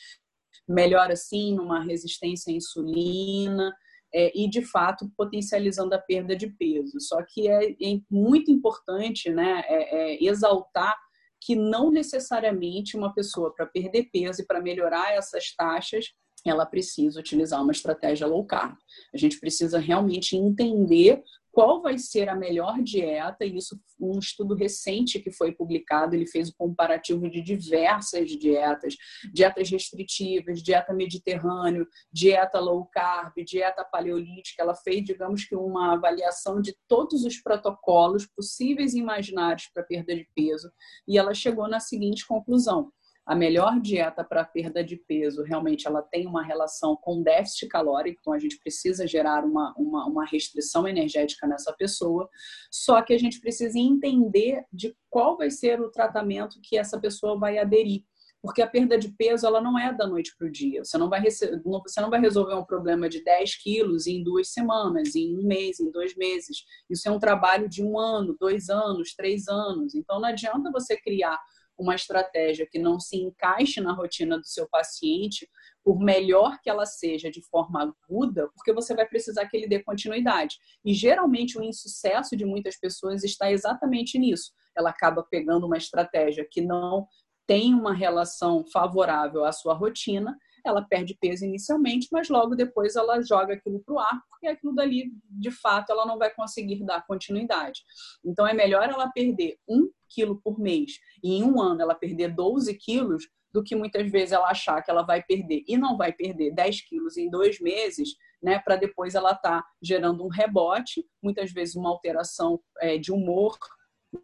[0.68, 3.74] melhora sim numa resistência à insulina,
[4.14, 7.00] é, e, de fato, potencializando a perda de peso.
[7.00, 10.96] Só que é, é muito importante né, é, é exaltar
[11.40, 16.06] que não necessariamente uma pessoa, para perder peso e para melhorar essas taxas,
[16.50, 18.76] ela precisa utilizar uma estratégia low carb.
[19.12, 21.22] A gente precisa realmente entender
[21.54, 26.26] qual vai ser a melhor dieta, e isso um estudo recente que foi publicado, ele
[26.26, 28.96] fez o um comparativo de diversas dietas,
[29.32, 36.60] dietas restritivas, dieta mediterrâneo, dieta low carb, dieta paleolítica, ela fez, digamos que uma avaliação
[36.60, 40.70] de todos os protocolos possíveis e imaginários para perda de peso,
[41.06, 42.90] e ela chegou na seguinte conclusão:
[43.26, 48.18] a melhor dieta para perda de peso realmente ela tem uma relação com déficit calórico,
[48.20, 52.28] então a gente precisa gerar uma, uma, uma, restrição energética nessa pessoa,
[52.70, 57.38] só que a gente precisa entender de qual vai ser o tratamento que essa pessoa
[57.38, 58.02] vai aderir.
[58.42, 60.84] Porque a perda de peso ela não é da noite para o dia.
[60.84, 65.16] Você não, vai você não vai resolver um problema de 10 quilos em duas semanas,
[65.16, 66.58] em um mês, em dois meses.
[66.90, 69.94] Isso é um trabalho de um ano, dois anos, três anos.
[69.94, 71.38] Então não adianta você criar
[71.78, 75.48] uma estratégia que não se encaixe na rotina do seu paciente,
[75.82, 79.82] por melhor que ela seja de forma aguda, porque você vai precisar que ele dê
[79.82, 80.56] continuidade.
[80.84, 84.52] E geralmente o insucesso de muitas pessoas está exatamente nisso.
[84.76, 87.06] Ela acaba pegando uma estratégia que não
[87.46, 93.22] tem uma relação favorável à sua rotina, ela perde peso inicialmente, mas logo depois ela
[93.22, 97.04] joga aquilo para o ar, porque aquilo dali, de fato, ela não vai conseguir dar
[97.06, 97.82] continuidade.
[98.24, 100.92] Então é melhor ela perder um quilo por mês
[101.22, 104.90] e em um ano ela perder 12 quilos do que muitas vezes ela achar que
[104.90, 109.14] ela vai perder e não vai perder 10 quilos em dois meses, né, para depois
[109.14, 113.56] ela estar tá gerando um rebote, muitas vezes uma alteração é, de humor,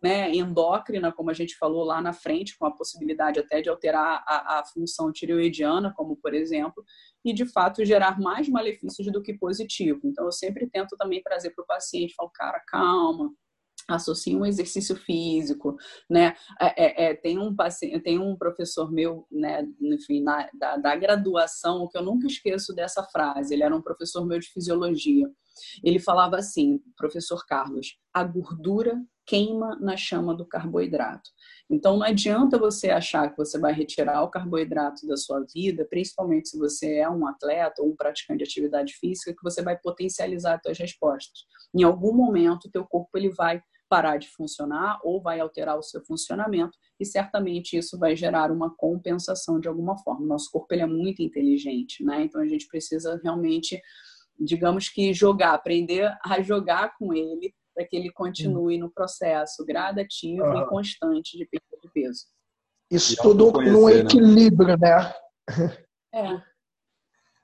[0.03, 4.23] né, endócrina, como a gente falou lá na frente, com a possibilidade até de alterar
[4.27, 6.85] a, a função tireoidiana, como por exemplo,
[7.25, 10.01] e de fato gerar mais malefícios do que positivo.
[10.05, 13.33] Então eu sempre tento também trazer para o paciente, falo, cara, calma,
[13.89, 15.77] associa um exercício físico,
[16.09, 16.35] né?
[16.61, 19.67] É, é, é, tem um paciente, tem um professor meu, né?
[19.81, 23.55] Enfim, na, da, da, graduação que eu nunca esqueço dessa frase.
[23.55, 25.29] Ele era um professor meu de fisiologia.
[25.83, 29.01] Ele falava assim, professor Carlos: a gordura
[29.31, 31.31] queima na chama do carboidrato.
[31.71, 36.49] Então não adianta você achar que você vai retirar o carboidrato da sua vida, principalmente
[36.49, 40.57] se você é um atleta ou um praticante de atividade física, que você vai potencializar
[40.57, 41.45] as suas respostas.
[41.73, 45.83] Em algum momento, o teu corpo ele vai parar de funcionar ou vai alterar o
[45.83, 50.27] seu funcionamento e certamente isso vai gerar uma compensação de alguma forma.
[50.27, 52.25] Nosso corpo ele é muito inteligente, né?
[52.25, 53.81] Então a gente precisa realmente,
[54.41, 60.43] digamos que jogar, aprender a jogar com ele para que ele continue no processo gradativo
[60.43, 60.63] uhum.
[60.63, 62.27] e constante de perda de peso.
[62.91, 63.95] Isso tudo num né?
[64.01, 65.15] equilíbrio, né?
[66.13, 66.43] É.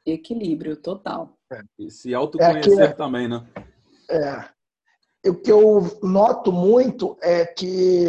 [0.04, 1.36] Equilíbrio total.
[1.52, 1.60] É.
[1.78, 3.46] E se autoconhecer é que, também, né?
[4.10, 4.56] É
[5.28, 8.06] o que eu noto muito é que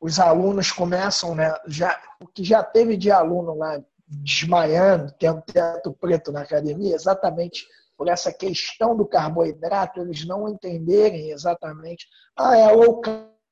[0.00, 1.54] os alunos começam, né?
[1.66, 7.66] Já, o que já teve de aluno lá desmaiando, tendo teto preto na academia, exatamente
[8.00, 12.98] por essa questão do carboidrato, eles não entenderem exatamente, ah, é low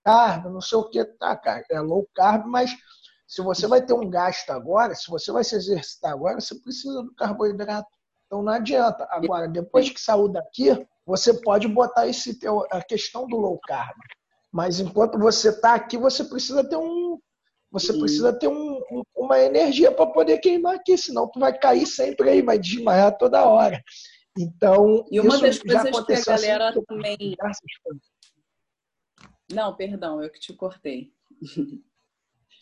[0.03, 2.75] carb, não sei o que, tá, cara, é low carb, mas
[3.27, 7.03] se você vai ter um gasto agora, se você vai se exercitar agora, você precisa
[7.03, 7.91] do carboidrato.
[8.25, 9.07] Então não adianta.
[9.11, 10.75] Agora, depois que saiu daqui,
[11.05, 12.39] você pode botar esse
[12.71, 13.99] a questão do low carb.
[14.51, 17.21] Mas enquanto você está aqui, você precisa ter um
[17.71, 18.81] você precisa ter um,
[19.15, 23.45] uma energia para poder queimar aqui, senão tu vai cair sempre aí, vai desmaiar toda
[23.45, 23.85] hora.
[24.39, 27.37] Então, e uma das coisas que a galera assim, também.
[29.53, 31.13] Não, perdão, eu que te cortei.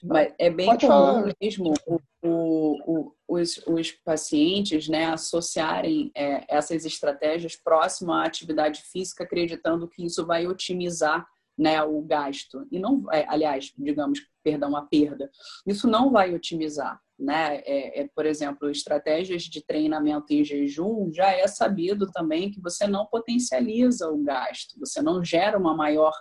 [0.02, 1.34] Mas é bem Pode comum falar.
[1.40, 9.24] mesmo o, o, os, os, pacientes né, associarem é, essas estratégias próximo à atividade física,
[9.24, 11.26] acreditando que isso vai otimizar
[11.56, 12.66] né, o gasto.
[12.70, 15.30] E não, é, aliás, digamos, perdão, a perda.
[15.66, 17.00] Isso não vai otimizar.
[17.18, 17.62] Né?
[17.64, 22.86] É, é, por exemplo, estratégias de treinamento em jejum já é sabido também que você
[22.86, 26.12] não potencializa o gasto, você não gera uma maior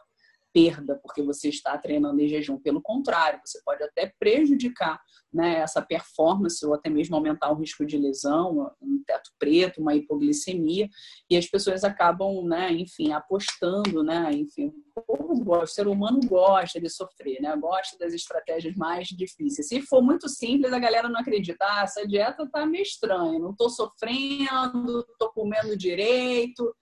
[0.55, 2.57] perda porque você está treinando em jejum.
[2.57, 4.97] Pelo contrário, você pode até prejudicar
[5.33, 9.93] né, essa performance ou até mesmo aumentar o risco de lesão, um teto preto, uma
[9.93, 10.87] hipoglicemia,
[11.29, 14.71] e as pessoas acabam, né, enfim, apostando, né, enfim,
[15.05, 19.67] o ser humano gosta de sofrer, né, gosta das estratégias mais difíceis.
[19.67, 23.51] Se for muito simples, a galera não acredita, ah, essa dieta tá meio estranha, não
[23.51, 26.73] estou sofrendo, estou comendo direito,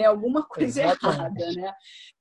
[0.00, 1.42] tem alguma coisa Exatamente.
[1.42, 1.74] errada, né?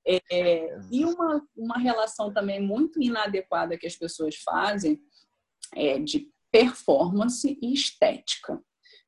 [0.05, 4.99] É, e uma, uma relação também muito inadequada que as pessoas fazem
[5.73, 8.59] é de performance e estética.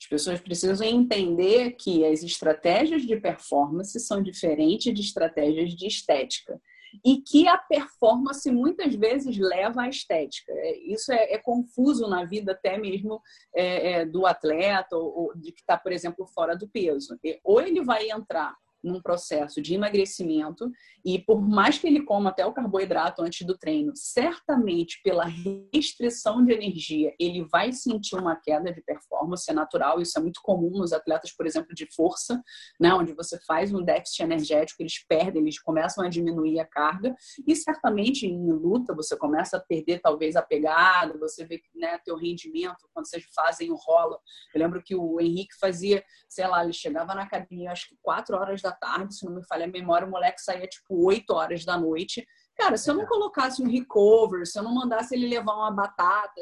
[0.02, 6.58] As pessoas precisam entender que as estratégias de performance são diferentes de estratégias de estética.
[7.06, 10.52] E que a performance muitas vezes leva à estética.
[10.52, 13.22] É, isso é, é confuso na vida até mesmo
[13.56, 17.18] é, é, do atleta ou, ou de que está, por exemplo, fora do peso.
[17.44, 20.72] Ou ele vai entrar num processo de emagrecimento
[21.04, 26.44] e por mais que ele coma até o carboidrato antes do treino, certamente pela restrição
[26.44, 30.72] de energia, ele vai sentir uma queda de performance, é natural, isso é muito comum
[30.72, 32.42] nos atletas, por exemplo, de força,
[32.80, 37.16] né, onde você faz um déficit energético, eles perdem, eles começam a diminuir a carga
[37.48, 42.16] e certamente em luta você começa a perder talvez a pegada, você vê né, teu
[42.16, 44.20] rendimento quando vocês fazem o rola.
[44.54, 48.36] Eu lembro que o Henrique fazia, sei lá, ele chegava na academia acho que quatro
[48.36, 51.30] horas da da tarde, se não me falha a memória, o moleque saía tipo 8
[51.32, 52.26] horas da noite.
[52.56, 56.42] Cara, se eu não colocasse um recover, se eu não mandasse ele levar uma batata,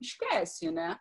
[0.00, 0.96] esquece, né?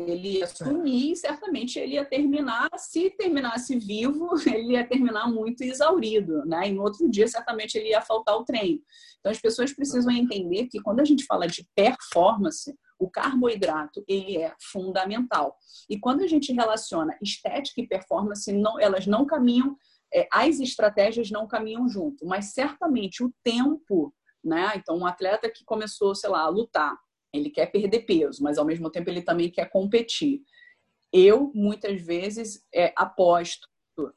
[0.00, 5.62] Ele ia sumir e certamente ele ia terminar, se terminasse vivo, ele ia terminar muito
[5.62, 6.68] exaurido, né?
[6.68, 8.80] E no outro dia, certamente, ele ia faltar o treino.
[9.28, 14.38] Então, as pessoas precisam entender que quando a gente fala de performance, o carboidrato ele
[14.38, 15.54] é fundamental.
[15.88, 19.76] E quando a gente relaciona estética e performance, não, elas não caminham,
[20.14, 24.72] é, as estratégias não caminham junto, mas certamente o tempo, né?
[24.76, 26.96] Então, um atleta que começou, sei lá, a lutar,
[27.30, 30.40] ele quer perder peso, mas ao mesmo tempo ele também quer competir.
[31.12, 33.68] Eu muitas vezes é, aposto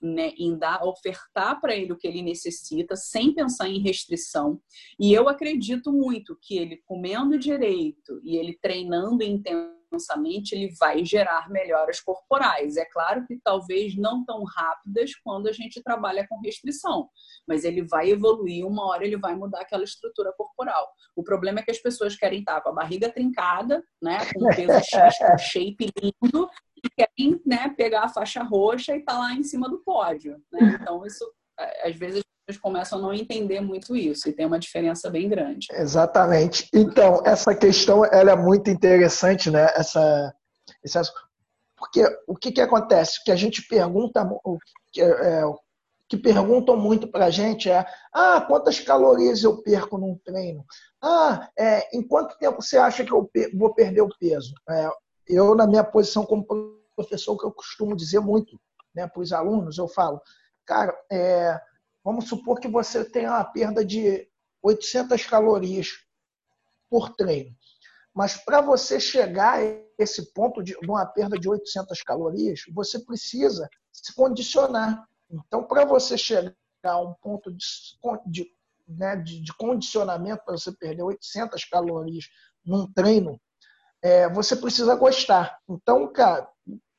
[0.01, 4.59] né, em dar, ofertar para ele o que ele necessita, sem pensar em restrição.
[4.99, 11.49] E eu acredito muito que ele comendo direito e ele treinando intensamente, ele vai gerar
[11.49, 12.77] melhoras corporais.
[12.77, 17.09] É claro que talvez não tão rápidas quando a gente trabalha com restrição,
[17.47, 20.87] mas ele vai evoluir, uma hora ele vai mudar aquela estrutura corporal.
[21.15, 24.79] O problema é que as pessoas querem estar com a barriga trincada, né, com peso
[24.85, 26.49] X, com shape lindo,
[26.89, 30.41] querem né, pegar a faixa roxa e estar tá lá em cima do pódio.
[30.51, 30.77] Né?
[30.81, 31.25] Então, isso,
[31.83, 35.29] às vezes, as pessoas começam a não entender muito isso e tem uma diferença bem
[35.29, 35.67] grande.
[35.71, 36.67] Exatamente.
[36.73, 39.69] Então, essa questão ela é muito interessante, né?
[39.75, 40.33] Essa,
[40.83, 41.01] essa
[41.81, 43.19] porque o que, que acontece?
[43.19, 44.59] O que a gente pergunta, o
[44.91, 45.59] que, é, o
[46.07, 50.63] que perguntam muito para a gente é: ah, quantas calorias eu perco num treino?
[51.01, 54.53] Ah, é, em quanto tempo você acha que eu vou perder o peso?
[54.69, 54.89] É,
[55.27, 56.45] eu, na minha posição como
[56.95, 58.59] professor, que eu costumo dizer muito
[58.93, 60.21] né, para os alunos, eu falo,
[60.65, 61.59] cara, é,
[62.03, 64.27] vamos supor que você tenha uma perda de
[64.61, 65.87] 800 calorias
[66.89, 67.55] por treino.
[68.13, 73.69] Mas para você chegar a esse ponto de uma perda de 800 calorias, você precisa
[73.91, 75.07] se condicionar.
[75.29, 76.53] Então, para você chegar
[76.83, 77.65] a um ponto de,
[78.27, 78.51] de,
[78.87, 82.25] né, de, de condicionamento para você perder 800 calorias
[82.65, 83.39] num treino,
[84.01, 85.57] é, você precisa gostar.
[85.69, 86.47] Então, cara,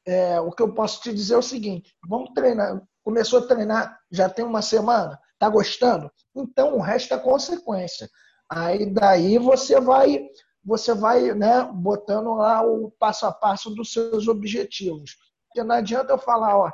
[0.07, 2.83] é, o que eu posso te dizer é o seguinte: vamos treinar.
[3.03, 6.11] Começou a treinar, já tem uma semana, tá gostando?
[6.35, 8.09] Então o resto é consequência.
[8.49, 10.25] Aí daí você vai,
[10.65, 15.17] você vai, né, botando lá o passo a passo dos seus objetivos.
[15.47, 16.71] Porque não adianta eu falar, ó,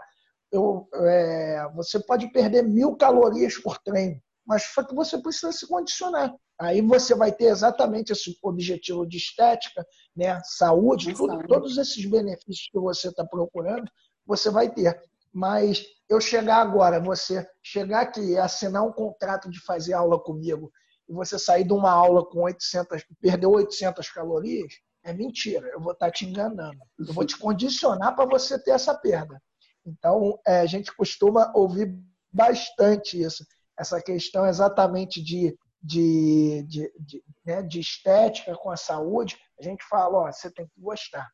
[0.53, 5.67] eu, é, você pode perder mil calorias por treino, mas só que você precisa se
[5.67, 6.35] condicionar.
[6.61, 9.87] Aí você vai ter exatamente esse objetivo de estética,
[10.17, 13.89] né, saúde, tudo, todos esses benefícios que você está procurando,
[14.27, 15.01] você vai ter.
[15.33, 20.73] Mas eu chegar agora, você chegar aqui e assinar um contrato de fazer aula comigo
[21.09, 24.73] e você sair de uma aula com 800, perder 800 calorias,
[25.05, 25.69] é mentira.
[25.69, 26.79] Eu vou estar tá te enganando.
[26.99, 29.41] Eu vou te condicionar para você ter essa perda.
[29.87, 31.97] Então, é, a gente costuma ouvir
[32.33, 33.47] bastante isso.
[33.79, 39.85] Essa questão exatamente de de, de, de, né, de estética com a saúde, a gente
[39.89, 41.29] fala, ó, você tem que gostar.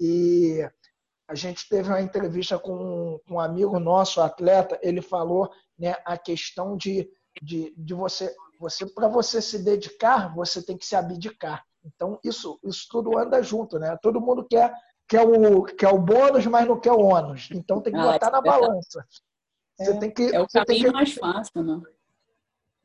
[0.00, 0.68] E
[1.28, 6.76] a gente teve uma entrevista com um amigo nosso, atleta, ele falou né, a questão
[6.76, 7.08] de,
[7.42, 11.64] de, de você, você para você se dedicar, você tem que se abdicar.
[11.84, 13.96] Então, isso, isso tudo anda junto, né?
[14.02, 14.72] Todo mundo quer,
[15.08, 17.48] quer, o, quer o bônus, mas não quer o ônus.
[17.52, 19.06] Então, tem que ah, botar na é balança.
[19.78, 20.92] Você é, tem que, é o caminho que...
[20.92, 21.80] mais fácil, né?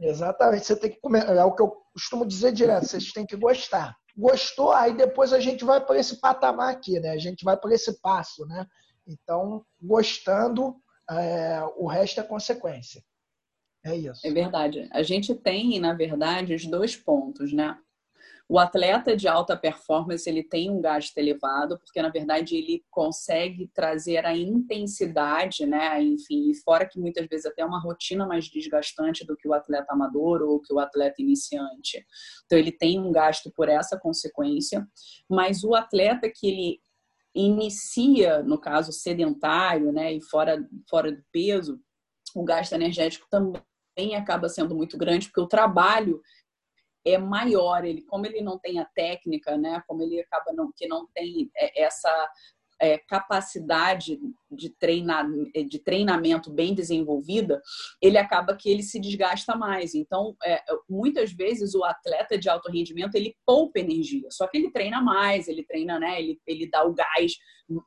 [0.01, 0.65] Exatamente.
[0.65, 1.23] Você tem que comer.
[1.27, 2.87] É o que eu costumo dizer direto.
[2.87, 3.95] Vocês têm que gostar.
[4.17, 7.11] Gostou, aí depois a gente vai para esse patamar aqui, né?
[7.11, 8.67] A gente vai para esse passo, né?
[9.07, 10.75] Então, gostando,
[11.09, 13.01] é, o resto é consequência.
[13.85, 14.25] É isso.
[14.25, 14.89] É verdade.
[14.91, 17.77] A gente tem, na verdade, os dois pontos, né?
[18.51, 23.71] O atleta de alta performance ele tem um gasto elevado, porque na verdade ele consegue
[23.73, 26.03] trazer a intensidade, né?
[26.03, 29.93] Enfim, fora que muitas vezes até é uma rotina mais desgastante do que o atleta
[29.93, 32.05] amador ou que o atleta iniciante.
[32.45, 34.85] Então ele tem um gasto por essa consequência,
[35.29, 36.81] mas o atleta que ele
[37.33, 41.79] inicia, no caso sedentário, né, e fora fora do peso,
[42.35, 46.21] o gasto energético também acaba sendo muito grande, porque o trabalho
[47.05, 50.87] é maior, ele como ele não tem a técnica, né, como ele acaba não que
[50.87, 52.29] não tem é, essa
[52.81, 54.19] é, capacidade
[54.51, 55.27] de, treinar,
[55.69, 57.61] de treinamento bem desenvolvida,
[58.01, 59.93] ele acaba que ele se desgasta mais.
[59.93, 64.71] Então, é, muitas vezes o atleta de alto rendimento ele poupa energia, só que ele
[64.71, 66.19] treina mais, ele treina, né?
[66.19, 67.33] Ele, ele dá o gás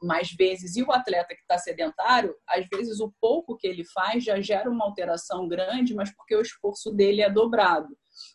[0.00, 0.76] mais vezes.
[0.76, 4.70] E o atleta que está sedentário, às vezes o pouco que ele faz já gera
[4.70, 7.88] uma alteração grande, mas porque o esforço dele é dobrado.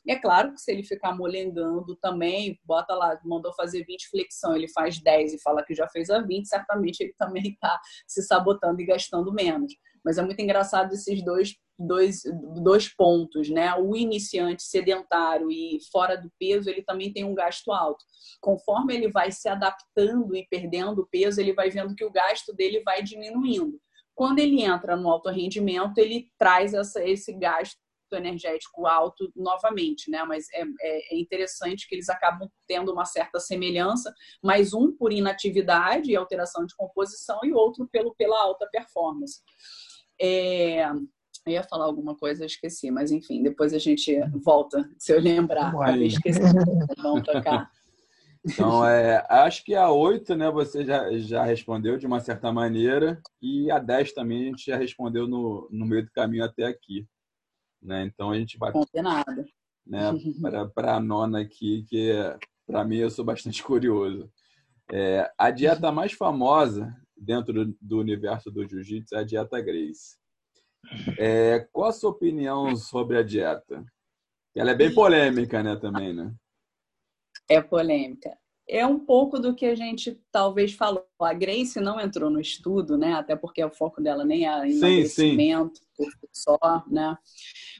[0.05, 4.55] E é claro que se ele ficar molengando também, bota lá, mandou fazer 20 flexão,
[4.55, 8.21] ele faz 10 e fala que já fez a 20, certamente ele também está se
[8.23, 9.73] sabotando e gastando menos.
[10.03, 12.21] Mas é muito engraçado esses dois, dois,
[12.63, 13.73] dois pontos, né?
[13.75, 18.03] O iniciante sedentário e fora do peso, ele também tem um gasto alto.
[18.39, 22.81] Conforme ele vai se adaptando e perdendo peso, ele vai vendo que o gasto dele
[22.83, 23.79] vai diminuindo.
[24.15, 27.79] Quando ele entra no alto rendimento, ele traz essa, esse gasto
[28.15, 30.23] energético alto novamente, né?
[30.23, 35.11] Mas é, é, é, interessante que eles acabam tendo uma certa semelhança, mas um por
[35.11, 39.41] inatividade e alteração de composição e outro pelo, pela alta performance.
[40.21, 40.85] É,
[41.45, 45.73] eu ia falar alguma coisa, esqueci, mas enfim, depois a gente volta, se eu lembrar.
[45.95, 46.39] Eu esqueci.
[47.01, 47.71] Vamos tocar.
[48.45, 53.21] Então, é, acho que a 8, né, você já, já respondeu de uma certa maneira,
[53.41, 57.05] e a 10 também a gente já respondeu no, no meio do caminho até aqui.
[57.81, 58.03] Né?
[58.05, 58.71] Então a gente vai
[59.85, 60.11] né,
[60.73, 62.11] para a nona aqui, que
[62.65, 64.31] para mim eu sou bastante curioso.
[64.91, 70.17] É, a dieta mais famosa dentro do, do universo do jiu-jitsu é a dieta Grace.
[71.17, 73.83] É, qual a sua opinião sobre a dieta?
[74.55, 76.33] Ela é bem polêmica, né, também, né?
[77.49, 78.38] É polêmica
[78.69, 81.03] é um pouco do que a gente talvez falou.
[81.19, 83.13] A Grace não entrou no estudo, né?
[83.13, 85.81] Até porque o foco dela nem é emagrecimento
[86.31, 87.17] só, né?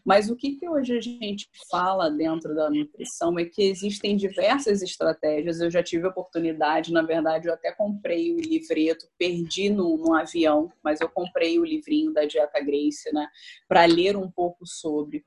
[0.03, 4.81] Mas o que, que hoje a gente fala dentro da nutrição é que existem diversas
[4.81, 5.61] estratégias.
[5.61, 10.71] Eu já tive oportunidade, na verdade, eu até comprei o livreto, perdi no, no avião,
[10.83, 13.27] mas eu comprei o livrinho da Dieta Grace, né?
[13.67, 15.23] Para ler um pouco sobre.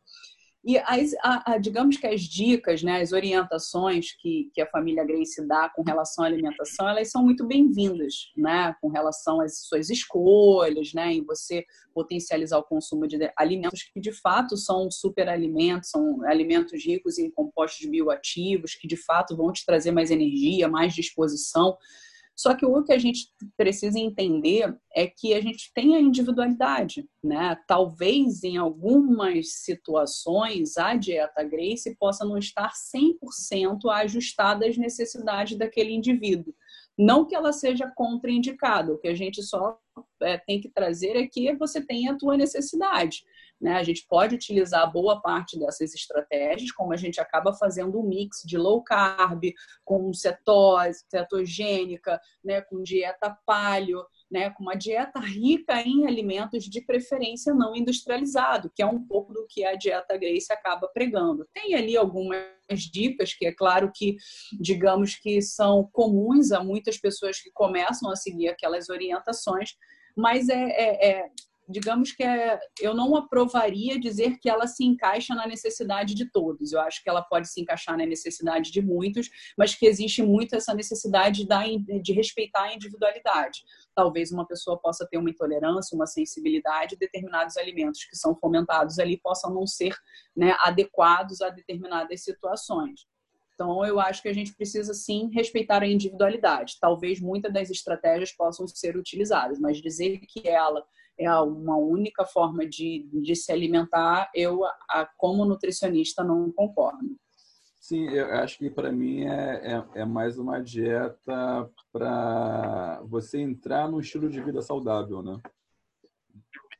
[0.64, 5.04] E as, a, a, digamos que as dicas, né, as orientações que, que a família
[5.04, 9.90] Grace dá com relação à alimentação, elas são muito bem-vindas, né, com relação às suas
[9.90, 16.22] escolhas, né, em você potencializar o consumo de alimentos que de fato são superalimentos, são
[16.26, 21.76] alimentos ricos em compostos bioativos, que de fato vão te trazer mais energia, mais disposição.
[22.36, 27.06] Só que o que a gente precisa entender é que a gente tem a individualidade,
[27.22, 27.56] né?
[27.68, 35.92] Talvez em algumas situações a dieta Grace possa não estar 100% ajustada às necessidades daquele
[35.92, 36.54] indivíduo.
[36.98, 39.78] Não que ela seja contraindicada, o que a gente só
[40.22, 43.22] é, tem que trazer é que você tem a tua necessidade.
[43.62, 43.74] Né?
[43.74, 48.42] A gente pode utilizar boa parte dessas estratégias, como a gente acaba fazendo um mix
[48.44, 49.44] de low carb,
[49.84, 52.60] com cetose, cetogênica, né?
[52.60, 54.50] com dieta paleo, né?
[54.50, 59.46] com uma dieta rica em alimentos de preferência não industrializado, que é um pouco do
[59.48, 61.46] que a dieta Grace acaba pregando.
[61.54, 62.42] Tem ali algumas
[62.90, 64.16] dicas que é claro que,
[64.60, 69.76] digamos que são comuns a muitas pessoas que começam a seguir aquelas orientações,
[70.16, 71.30] mas é, é, é
[71.68, 76.72] digamos que é, eu não aprovaria dizer que ela se encaixa na necessidade de todos.
[76.72, 80.54] Eu acho que ela pode se encaixar na necessidade de muitos, mas que existe muito
[80.54, 81.62] essa necessidade da,
[82.02, 83.62] de respeitar a individualidade.
[83.94, 89.18] Talvez uma pessoa possa ter uma intolerância, uma sensibilidade, determinados alimentos que são fomentados ali
[89.18, 89.94] possam não ser
[90.36, 93.06] né, adequados a determinadas situações.
[93.54, 96.78] Então, eu acho que a gente precisa sim respeitar a individualidade.
[96.80, 100.84] Talvez muitas das estratégias possam ser utilizadas, mas dizer que ela
[101.18, 107.16] é uma única forma de, de se alimentar, eu, a, como nutricionista, não concordo.
[107.80, 113.88] Sim, eu acho que para mim é, é, é, mais uma dieta para você entrar
[113.88, 115.40] no estilo de vida saudável, né?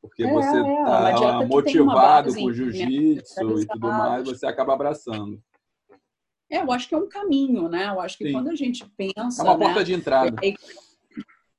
[0.01, 5.41] Porque é, você está é, motivado com jiu-jitsu e tudo mais, você acaba abraçando.
[6.49, 7.87] É, eu acho que é um caminho, né?
[7.89, 8.31] Eu acho que Sim.
[8.31, 9.41] quando a gente pensa.
[9.41, 10.39] É uma porta né, de entrada.
[10.41, 10.53] É,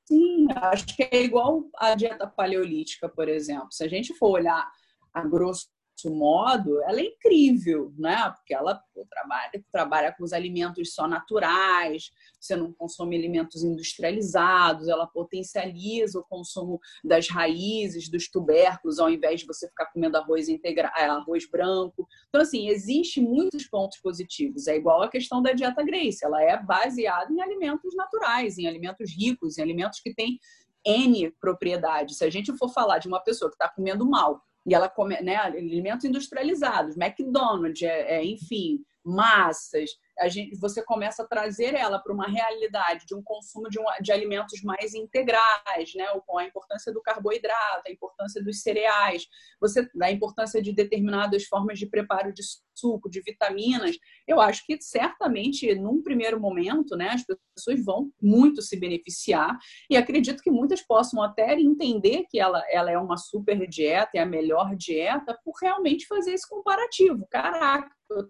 [0.06, 3.68] Sim, acho que é igual a dieta paleolítica, por exemplo.
[3.70, 4.70] Se a gente for olhar
[5.12, 5.68] a grosso
[6.10, 8.30] modo, ela é incrível, né?
[8.36, 12.10] Porque ela trabalha, trabalha com os alimentos só naturais,
[12.40, 19.40] você não consome alimentos industrializados, ela potencializa o consumo das raízes, dos tubérculos, ao invés
[19.40, 22.06] de você ficar comendo arroz integral, é, arroz branco.
[22.28, 24.66] Então, assim, existe muitos pontos positivos.
[24.66, 29.10] É igual a questão da dieta Grace, ela é baseada em alimentos naturais, em alimentos
[29.16, 30.38] ricos, em alimentos que têm
[30.84, 32.18] N propriedades.
[32.18, 35.20] Se a gente for falar de uma pessoa que está comendo mal, e ela come,
[35.20, 41.98] né, alimentos industrializados, McDonald's, é, é, enfim, massas, a gente, você começa a trazer ela
[41.98, 46.06] para uma realidade de um consumo de, um, de alimentos mais integrais, né?
[46.26, 49.26] com a importância do carboidrato, a importância dos cereais,
[49.60, 52.42] você a importância de determinadas formas de preparo de
[52.74, 53.96] suco, de vitaminas.
[54.26, 57.24] Eu acho que certamente, num primeiro momento, né, as
[57.54, 59.56] pessoas vão muito se beneficiar
[59.90, 64.20] e acredito que muitas possam até entender que ela, ela é uma super dieta, é
[64.20, 67.26] a melhor dieta, por realmente fazer esse comparativo.
[67.30, 68.28] Caraca, eu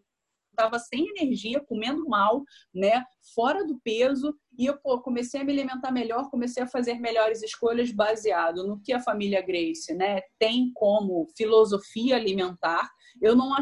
[0.54, 2.42] estava sem energia, comendo mal,
[2.74, 3.04] né?
[3.34, 4.34] Fora do peso.
[4.58, 8.80] E eu pô, comecei a me alimentar melhor, comecei a fazer melhores escolhas baseado no
[8.80, 12.88] que a família Grace né, tem como filosofia alimentar.
[13.20, 13.52] Eu não,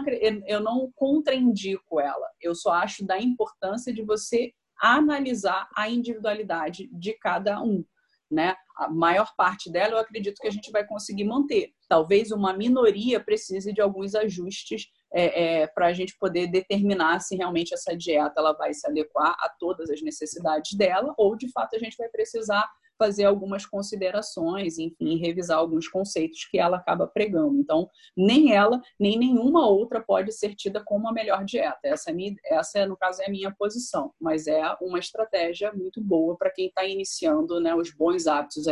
[0.47, 2.27] eu não contraindico ela.
[2.41, 4.53] Eu só acho da importância de você
[4.83, 7.85] analisar a individualidade de cada um.
[8.33, 8.57] Né?
[8.79, 11.71] A maior parte dela eu acredito que a gente vai conseguir manter.
[11.87, 17.37] Talvez uma minoria precise de alguns ajustes é, é, para a gente poder determinar se
[17.37, 21.77] realmente essa dieta ela vai se adequar a todas as necessidades dela ou de fato
[21.77, 22.67] a gente vai precisar
[23.03, 27.59] fazer algumas considerações, enfim, revisar alguns conceitos que ela acaba pregando.
[27.59, 31.81] Então, nem ela, nem nenhuma outra pode ser tida como a melhor dieta.
[31.83, 36.01] Essa, é minha, essa no caso, é a minha posição, mas é uma estratégia muito
[36.01, 38.67] boa para quem está iniciando né, os bons hábitos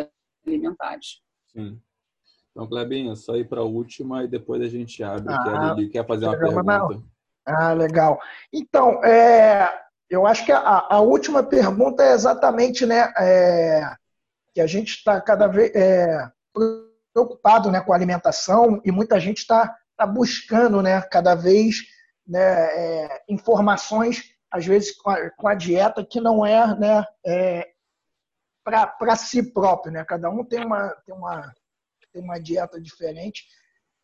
[0.46, 1.20] alimentares.
[1.48, 1.80] Sim.
[2.52, 5.34] Então, Clebinha, só ir para a última e depois a gente abre.
[5.34, 6.62] Ah, que a Lili quer fazer uma pergunta.
[6.62, 7.04] Não.
[7.44, 8.20] Ah, legal.
[8.52, 9.72] Então, é,
[10.08, 13.82] eu acho que a, a, última pergunta é exatamente, né, é,
[14.54, 16.30] que a gente está cada vez é,
[17.12, 21.76] preocupado, né, com a alimentação e muita gente está tá buscando, né, cada vez,
[22.26, 27.70] né, é, informações, às vezes com a, com a, dieta que não é, né, é,
[28.64, 30.04] para si próprio, né?
[30.04, 31.52] Cada um tem uma, tem uma
[32.12, 33.46] tem uma dieta diferente.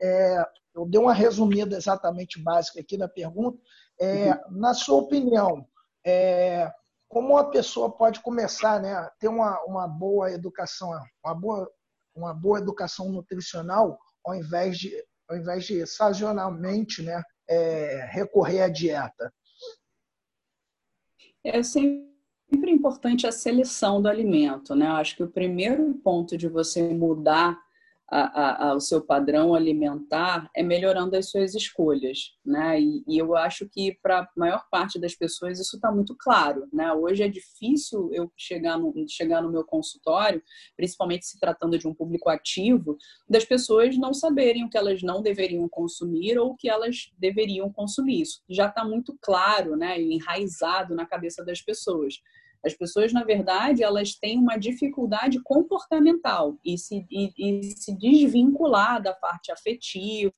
[0.00, 0.44] É,
[0.74, 3.58] eu dei uma resumida exatamente básica aqui na pergunta.
[3.98, 4.58] É, uhum.
[4.58, 5.66] Na sua opinião,
[6.04, 6.70] é,
[7.08, 10.90] como a pessoa pode começar né, a ter uma, uma boa educação,
[11.24, 11.70] uma boa,
[12.14, 14.92] uma boa educação nutricional, ao invés de,
[15.28, 19.32] ao invés de sazonalmente né, é, recorrer à dieta?
[21.44, 24.74] É sempre importante a seleção do alimento.
[24.74, 24.86] Né?
[24.86, 27.56] Eu acho que o primeiro ponto de você mudar
[28.08, 32.80] a, a, o seu padrão alimentar é melhorando as suas escolhas, né?
[32.80, 36.68] E, e eu acho que para a maior parte das pessoas isso está muito claro,
[36.72, 36.92] né?
[36.92, 40.40] Hoje é difícil eu chegar no, chegar no meu consultório,
[40.76, 42.96] principalmente se tratando de um público ativo,
[43.28, 47.72] das pessoas não saberem o que elas não deveriam consumir ou o que elas deveriam
[47.72, 48.22] consumir.
[48.22, 50.00] Isso já está muito claro, né?
[50.00, 52.20] Enraizado na cabeça das pessoas.
[52.64, 59.02] As pessoas, na verdade, elas têm uma dificuldade comportamental e se, e, e se desvincular
[59.02, 60.32] da parte afetiva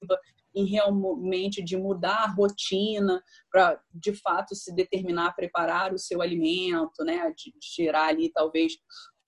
[0.54, 6.20] e realmente de mudar a rotina para, de fato, se determinar a preparar o seu
[6.20, 7.32] alimento, né?
[7.36, 8.72] De, de tirar ali, talvez,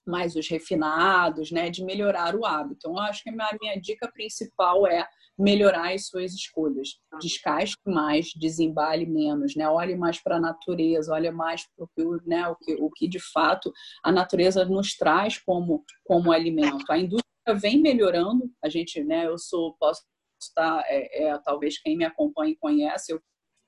[0.07, 1.71] mais os refinados, né?
[1.71, 2.77] De melhorar o hábito.
[2.79, 5.07] Então, eu acho que a minha, minha dica principal é
[5.41, 7.01] melhorar as suas escolhas.
[7.21, 9.69] Descasque mais, desembale menos, né?
[9.69, 11.87] Olhe mais para a natureza, olhe mais para
[12.27, 13.73] né, o, que, o que de fato
[14.05, 16.91] a natureza nos traz como, como alimento.
[16.91, 20.03] A indústria vem melhorando, a gente, né, eu sou, posso
[20.41, 23.21] estar, é, é, talvez quem me acompanha conhece, eu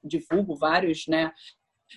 [0.05, 1.33] divulgo vários, né,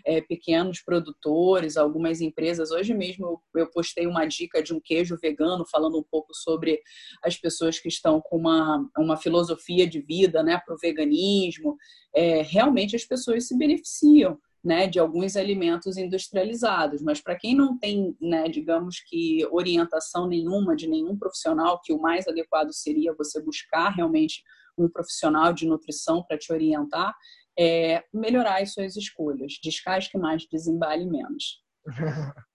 [0.05, 2.71] é, pequenos produtores, algumas empresas.
[2.71, 6.81] Hoje mesmo eu, eu, postei uma dica de um queijo vegano, falando um pouco sobre
[7.23, 11.77] as pessoas que estão com uma, uma filosofia de vida né, para o veganismo.
[12.13, 14.37] É, realmente as pessoas se beneficiam.
[14.63, 20.75] Né, de alguns alimentos industrializados, mas para quem não tem, né, digamos que orientação nenhuma
[20.75, 24.41] de nenhum profissional, que o mais adequado seria você buscar realmente
[24.75, 27.15] um profissional de nutrição para te orientar,
[27.57, 29.53] é melhorar as suas escolhas.
[29.61, 31.63] Descasque mais, desembale menos.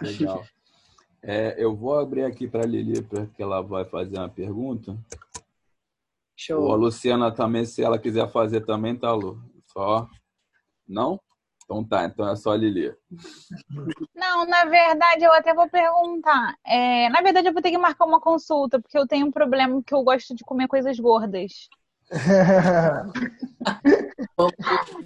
[0.00, 0.44] Legal.
[1.22, 4.96] É, eu vou abrir aqui para a Lili, porque ela vai fazer uma pergunta.
[6.36, 6.62] Show.
[6.62, 9.42] Ou a Luciana também, se ela quiser fazer também, tá, Lu?
[9.72, 10.08] Só.
[10.86, 11.20] Não?
[11.64, 12.94] Então tá, então é só a Lili.
[14.14, 16.54] Não, na verdade, eu até vou perguntar.
[16.64, 19.82] É, na verdade, eu vou ter que marcar uma consulta, porque eu tenho um problema
[19.82, 21.68] que eu gosto de comer coisas gordas.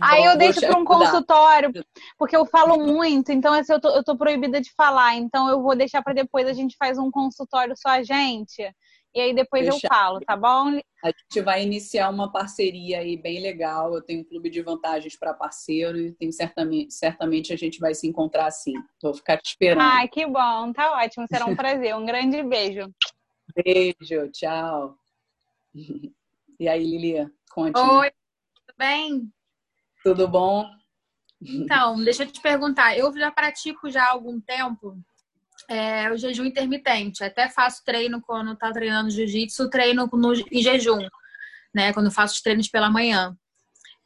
[0.00, 1.72] Aí eu deixo para um consultório,
[2.18, 5.14] porque eu falo muito, então assim, eu, tô, eu tô proibida de falar.
[5.14, 8.62] Então eu vou deixar para depois a gente faz um consultório só a gente.
[9.12, 10.80] E aí depois eu falo, tá bom?
[11.04, 13.92] A gente vai iniciar uma parceria aí bem legal.
[13.92, 17.92] Eu tenho um clube de vantagens para parceiro e tem certamente, certamente a gente vai
[17.92, 18.74] se encontrar assim.
[19.02, 19.80] Vou ficar te esperando.
[19.80, 21.26] Ai, que bom, tá ótimo.
[21.28, 21.96] Será um prazer.
[21.96, 22.88] Um grande beijo.
[23.54, 24.96] Beijo, tchau.
[26.60, 27.80] E aí, Lili, conte.
[27.80, 28.12] Oi,
[28.80, 29.30] bem?
[30.02, 30.64] Tudo bom?
[31.42, 32.96] Então, deixa eu te perguntar.
[32.96, 34.98] Eu já pratico já há algum tempo
[35.68, 37.22] é, o jejum intermitente.
[37.22, 41.06] Até faço treino quando tá treinando jiu-jitsu, treino no, em jejum,
[41.74, 41.92] né?
[41.92, 43.36] Quando faço os treinos pela manhã.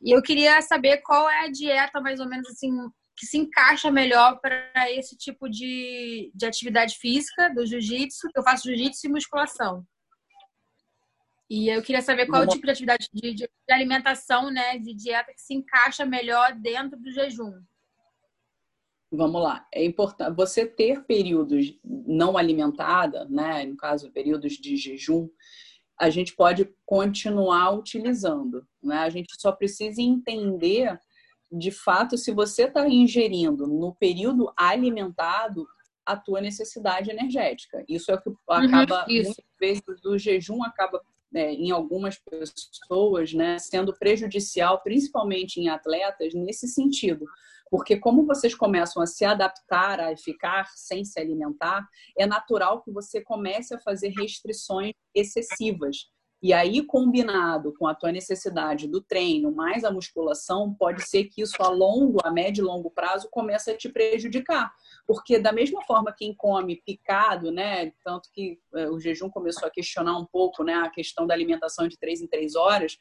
[0.02, 2.70] E eu queria saber qual é a dieta, mais ou menos assim,
[3.16, 8.42] que se encaixa melhor para esse tipo de, de atividade física do jiu-jitsu, que eu
[8.42, 9.86] faço jiu-jitsu e musculação.
[11.54, 14.92] E eu queria saber qual é o tipo de atividade de, de, alimentação, né, de
[14.92, 17.62] dieta que se encaixa melhor dentro do jejum.
[19.12, 19.64] Vamos lá.
[19.72, 25.28] É importante você ter períodos não alimentada, né, no caso, períodos de jejum,
[25.96, 28.98] a gente pode continuar utilizando, né?
[28.98, 30.98] A gente só precisa entender
[31.52, 35.64] de fato se você está ingerindo no período alimentado
[36.04, 37.84] a tua necessidade energética.
[37.88, 41.00] Isso é o que uhum, acaba uhum, muitas vezes o jejum acaba
[41.34, 47.26] é, em algumas pessoas, né, sendo prejudicial, principalmente em atletas, nesse sentido.
[47.70, 51.86] Porque como vocês começam a se adaptar a ficar sem se alimentar,
[52.16, 56.08] é natural que você comece a fazer restrições excessivas.
[56.42, 61.40] E aí, combinado com a tua necessidade do treino, mais a musculação, pode ser que
[61.40, 64.70] isso a longo, a médio e longo prazo, comece a te prejudicar.
[65.06, 69.70] Porque da mesma forma quem come picado, né, tanto que é, o jejum começou a
[69.70, 72.98] questionar um pouco, né, a questão da alimentação de três em três horas,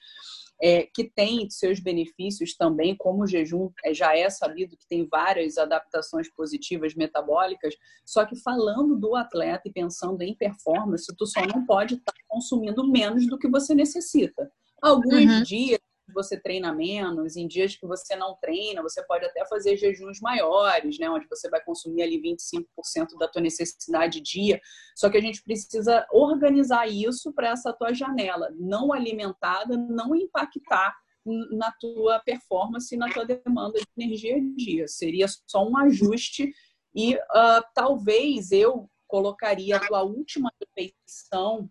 [0.61, 5.07] é, que tem seus benefícios também, como o jejum é, já é sabido que tem
[5.09, 7.75] várias adaptações positivas metabólicas,
[8.05, 12.19] só que falando do atleta e pensando em performance, tu só não pode estar tá
[12.27, 14.51] consumindo menos do que você necessita.
[14.81, 15.43] Alguns uhum.
[15.43, 15.79] dias
[16.13, 20.97] você treina menos, em dias que você não treina, você pode até fazer jejuns maiores,
[20.99, 24.61] né, onde você vai consumir ali 25% da tua necessidade dia.
[24.95, 30.93] Só que a gente precisa organizar isso para essa tua janela não alimentada não impactar
[31.25, 34.87] na tua performance, na tua demanda de energia dia.
[34.87, 36.51] Seria só um ajuste
[36.93, 41.69] e uh, talvez eu colocaria a tua última refeição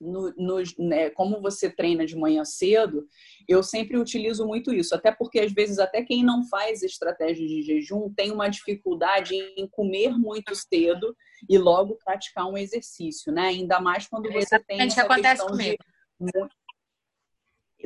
[0.00, 3.06] no, no, né, como você treina de manhã cedo,
[3.48, 7.62] eu sempre utilizo muito isso, até porque às vezes até quem não faz estratégia de
[7.62, 11.16] jejum tem uma dificuldade em comer muito cedo
[11.48, 13.48] e logo praticar um exercício, né?
[13.48, 15.76] Ainda mais quando você tem essa acontece questão comigo.
[16.20, 16.30] de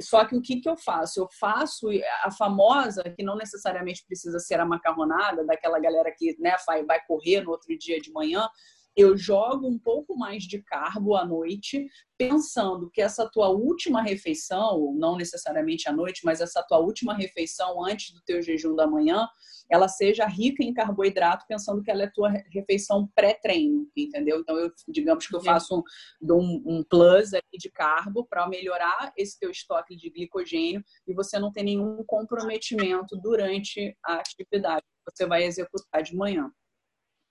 [0.00, 1.20] só que o que, que eu faço?
[1.20, 1.88] Eu faço
[2.22, 6.56] a famosa, que não necessariamente precisa ser a macarronada, daquela galera que né,
[6.86, 8.48] vai correr no outro dia de manhã,
[8.96, 11.86] eu jogo um pouco mais de carbo à noite,
[12.18, 17.84] pensando que essa tua última refeição, não necessariamente à noite, mas essa tua última refeição
[17.84, 19.26] antes do teu jejum da manhã,
[19.70, 24.40] ela seja rica em carboidrato, pensando que ela é tua refeição pré-treino, entendeu?
[24.40, 25.82] Então, eu, digamos que eu faço
[26.20, 31.38] um, um, um plus de carbo para melhorar esse teu estoque de glicogênio e você
[31.38, 36.50] não ter nenhum comprometimento durante a atividade que você vai executar de manhã.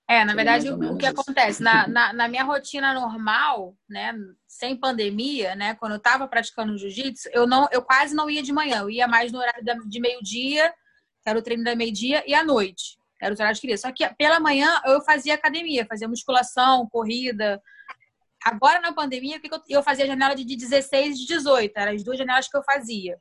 [0.10, 1.62] É, na verdade, o, o que acontece?
[1.62, 4.12] Na, na, na, minha rotina normal, né,
[4.48, 8.52] sem pandemia, né, quando eu estava praticando jiu-jitsu, eu, não, eu quase não ia de
[8.52, 10.74] manhã, eu ia mais no horário de meio-dia,
[11.22, 13.78] que era o treino da meio-dia, e à noite, era o horário que queria.
[13.78, 17.62] Só que pela manhã eu fazia academia, fazia musculação, corrida.
[18.44, 22.58] Agora na pandemia, eu fazia janela de 16 e 18, eram as duas janelas que
[22.58, 23.20] eu fazia.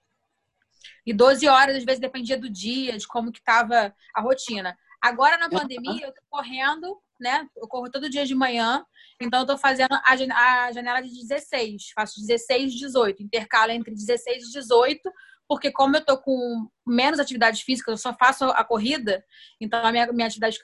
[1.05, 4.75] E 12 horas, às vezes, dependia do dia, de como que estava a rotina.
[5.01, 7.47] Agora na pandemia, eu tô correndo, né?
[7.57, 8.85] Eu corro todo dia de manhã,
[9.21, 11.91] então eu tô fazendo a janela de 16.
[11.95, 15.01] Faço 16 e 18, intercala entre 16 e 18,
[15.49, 19.25] porque como eu tô com menos atividade física, eu só faço a corrida,
[19.61, 20.59] então a minha, minha atividade,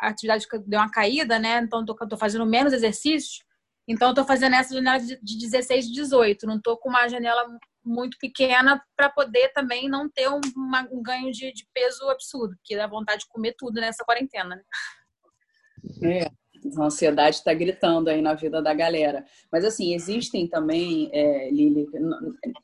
[0.00, 1.58] a atividade deu uma caída, né?
[1.58, 3.44] Então eu tô, eu tô fazendo menos exercícios.
[3.88, 6.46] Então eu tô fazendo essa janela de 16 e 18.
[6.46, 7.44] Não tô com uma janela
[7.90, 12.56] muito pequena para poder também não ter um, uma, um ganho de, de, peso absurdo,
[12.64, 14.62] que dá vontade de comer tudo nessa quarentena, né?
[16.02, 16.30] É,
[16.78, 19.24] a ansiedade está gritando aí na vida da galera.
[19.50, 21.86] Mas assim, existem também, é, Lili,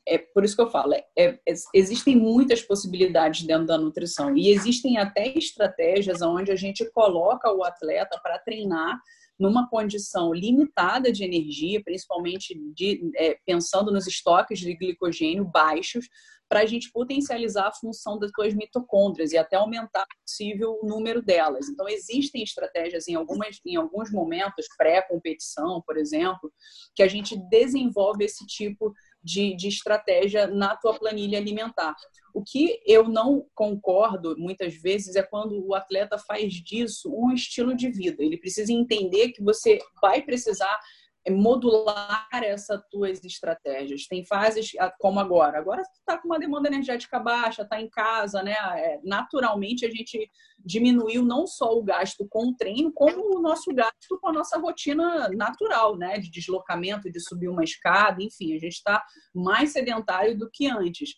[0.07, 1.35] é por isso que eu falo, é, é,
[1.73, 7.63] existem muitas possibilidades dentro da nutrição e existem até estratégias onde a gente coloca o
[7.63, 8.99] atleta para treinar
[9.39, 16.07] numa condição limitada de energia, principalmente de, é, pensando nos estoques de glicogênio baixos,
[16.49, 21.21] para a gente potencializar a função das suas mitocôndrias e até aumentar possível o número
[21.21, 21.67] delas.
[21.67, 26.51] Então, existem estratégias em, algumas, em alguns momentos, pré-competição, por exemplo,
[26.95, 28.93] que a gente desenvolve esse tipo
[29.27, 31.93] de, de estratégia na tua planilha alimentar.
[32.33, 37.75] O que eu não concordo muitas vezes é quando o atleta faz disso um estilo
[37.75, 38.23] de vida.
[38.23, 40.79] Ele precisa entender que você vai precisar
[41.29, 44.07] modular essas tuas estratégias.
[44.07, 45.57] Tem fases como agora.
[45.57, 48.53] Agora tu está com uma demanda energética baixa, está em casa, né?
[48.53, 53.73] É, naturalmente a gente diminuiu não só o gasto com o treino, como o nosso
[53.73, 56.17] gasto com a nossa rotina natural, né?
[56.19, 61.15] De deslocamento, de subir uma escada, enfim, a gente está mais sedentário do que antes.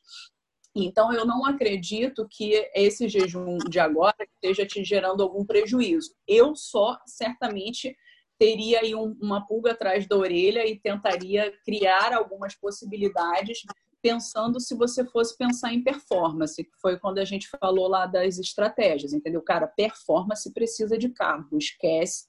[0.75, 6.13] Então, eu não acredito que esse jejum de agora esteja te gerando algum prejuízo.
[6.27, 7.95] Eu só certamente
[8.39, 13.63] teria aí um, uma pulga atrás da orelha e tentaria criar algumas possibilidades
[14.01, 18.39] pensando se você fosse pensar em performance, que foi quando a gente falou lá das
[18.39, 19.41] estratégias, entendeu?
[19.41, 22.27] Cara, performance precisa de carbo, esquece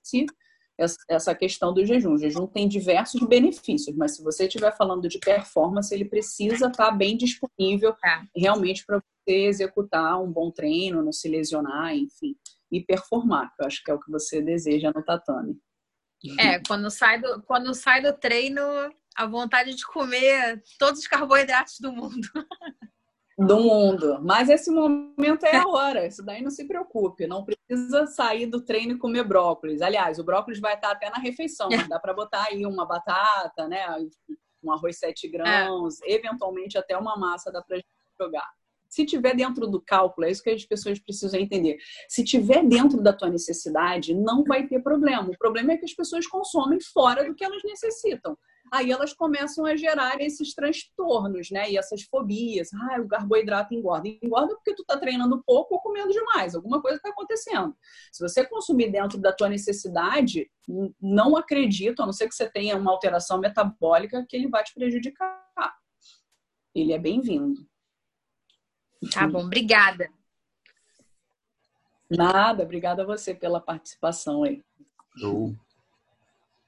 [1.08, 2.14] essa questão do jejum.
[2.14, 6.90] O jejum tem diversos benefícios, mas se você estiver falando de performance, ele precisa estar
[6.90, 8.22] bem disponível é.
[8.34, 12.34] realmente para você executar um bom treino, não se lesionar, enfim,
[12.72, 15.56] e performar, que eu acho que é o que você deseja no tatame.
[16.38, 18.62] É, quando sai do, quando sai do treino,
[19.16, 22.28] a vontade de comer todos os carboidratos do mundo.
[23.38, 24.20] Do mundo.
[24.22, 26.06] Mas esse momento é a hora.
[26.06, 27.26] Isso daí não se preocupe.
[27.26, 29.80] Não precisa sair do treino e comer brócolis.
[29.80, 33.86] Aliás, o brócolis vai estar até na refeição, dá para botar aí uma batata, né?
[34.62, 36.12] Um arroz 7 grãos, é.
[36.12, 37.80] eventualmente até uma massa dá para
[38.20, 38.46] jogar.
[38.90, 41.78] Se tiver dentro do cálculo, é isso que as pessoas precisam entender.
[42.08, 45.30] Se tiver dentro da tua necessidade, não vai ter problema.
[45.30, 48.36] O problema é que as pessoas consomem fora do que elas necessitam.
[48.72, 51.70] Aí elas começam a gerar esses transtornos, né?
[51.70, 52.68] E essas fobias.
[52.74, 54.08] Ah, o carboidrato engorda.
[54.08, 56.54] Engorda porque tu tá treinando pouco ou comendo demais.
[56.54, 57.74] Alguma coisa está acontecendo.
[58.12, 60.48] Se você consumir dentro da tua necessidade,
[61.00, 64.74] não acredito, a não ser que você tenha uma alteração metabólica, que ele vai te
[64.74, 65.40] prejudicar.
[66.72, 67.69] Ele é bem-vindo.
[69.12, 70.08] Tá bom, obrigada.
[72.10, 74.62] Nada, obrigada a você pela participação aí.
[75.16, 75.54] Show.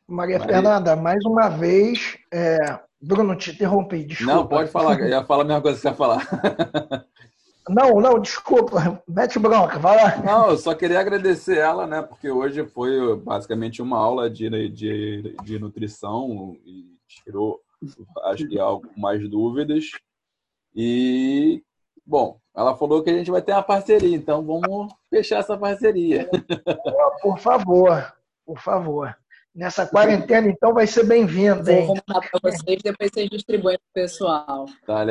[0.06, 2.80] Maria, Maria Fernanda, mais uma vez, é...
[3.00, 4.32] Bruno, te interrompi, desculpa.
[4.32, 6.28] Não, pode falar, eu ia falar a mesma coisa que você ia falar.
[7.68, 10.16] Não, não, desculpa, mete bronca, vai lá.
[10.20, 15.36] Não, eu só queria agradecer ela, né, porque hoje foi basicamente uma aula de, de,
[15.44, 17.60] de nutrição e tirou,
[18.24, 19.90] acho que, algumas dúvidas.
[20.74, 21.62] E
[22.04, 26.28] Bom, ela falou que a gente vai ter uma parceria, então vamos fechar essa parceria.
[27.22, 28.12] Por favor,
[28.44, 29.16] por favor.
[29.54, 31.62] Nessa quarentena, então, vai ser bem-vindo.
[31.62, 34.66] Vou mandar para vocês, depois vocês distribuem para o pessoal.
[34.86, 35.06] Tá legal.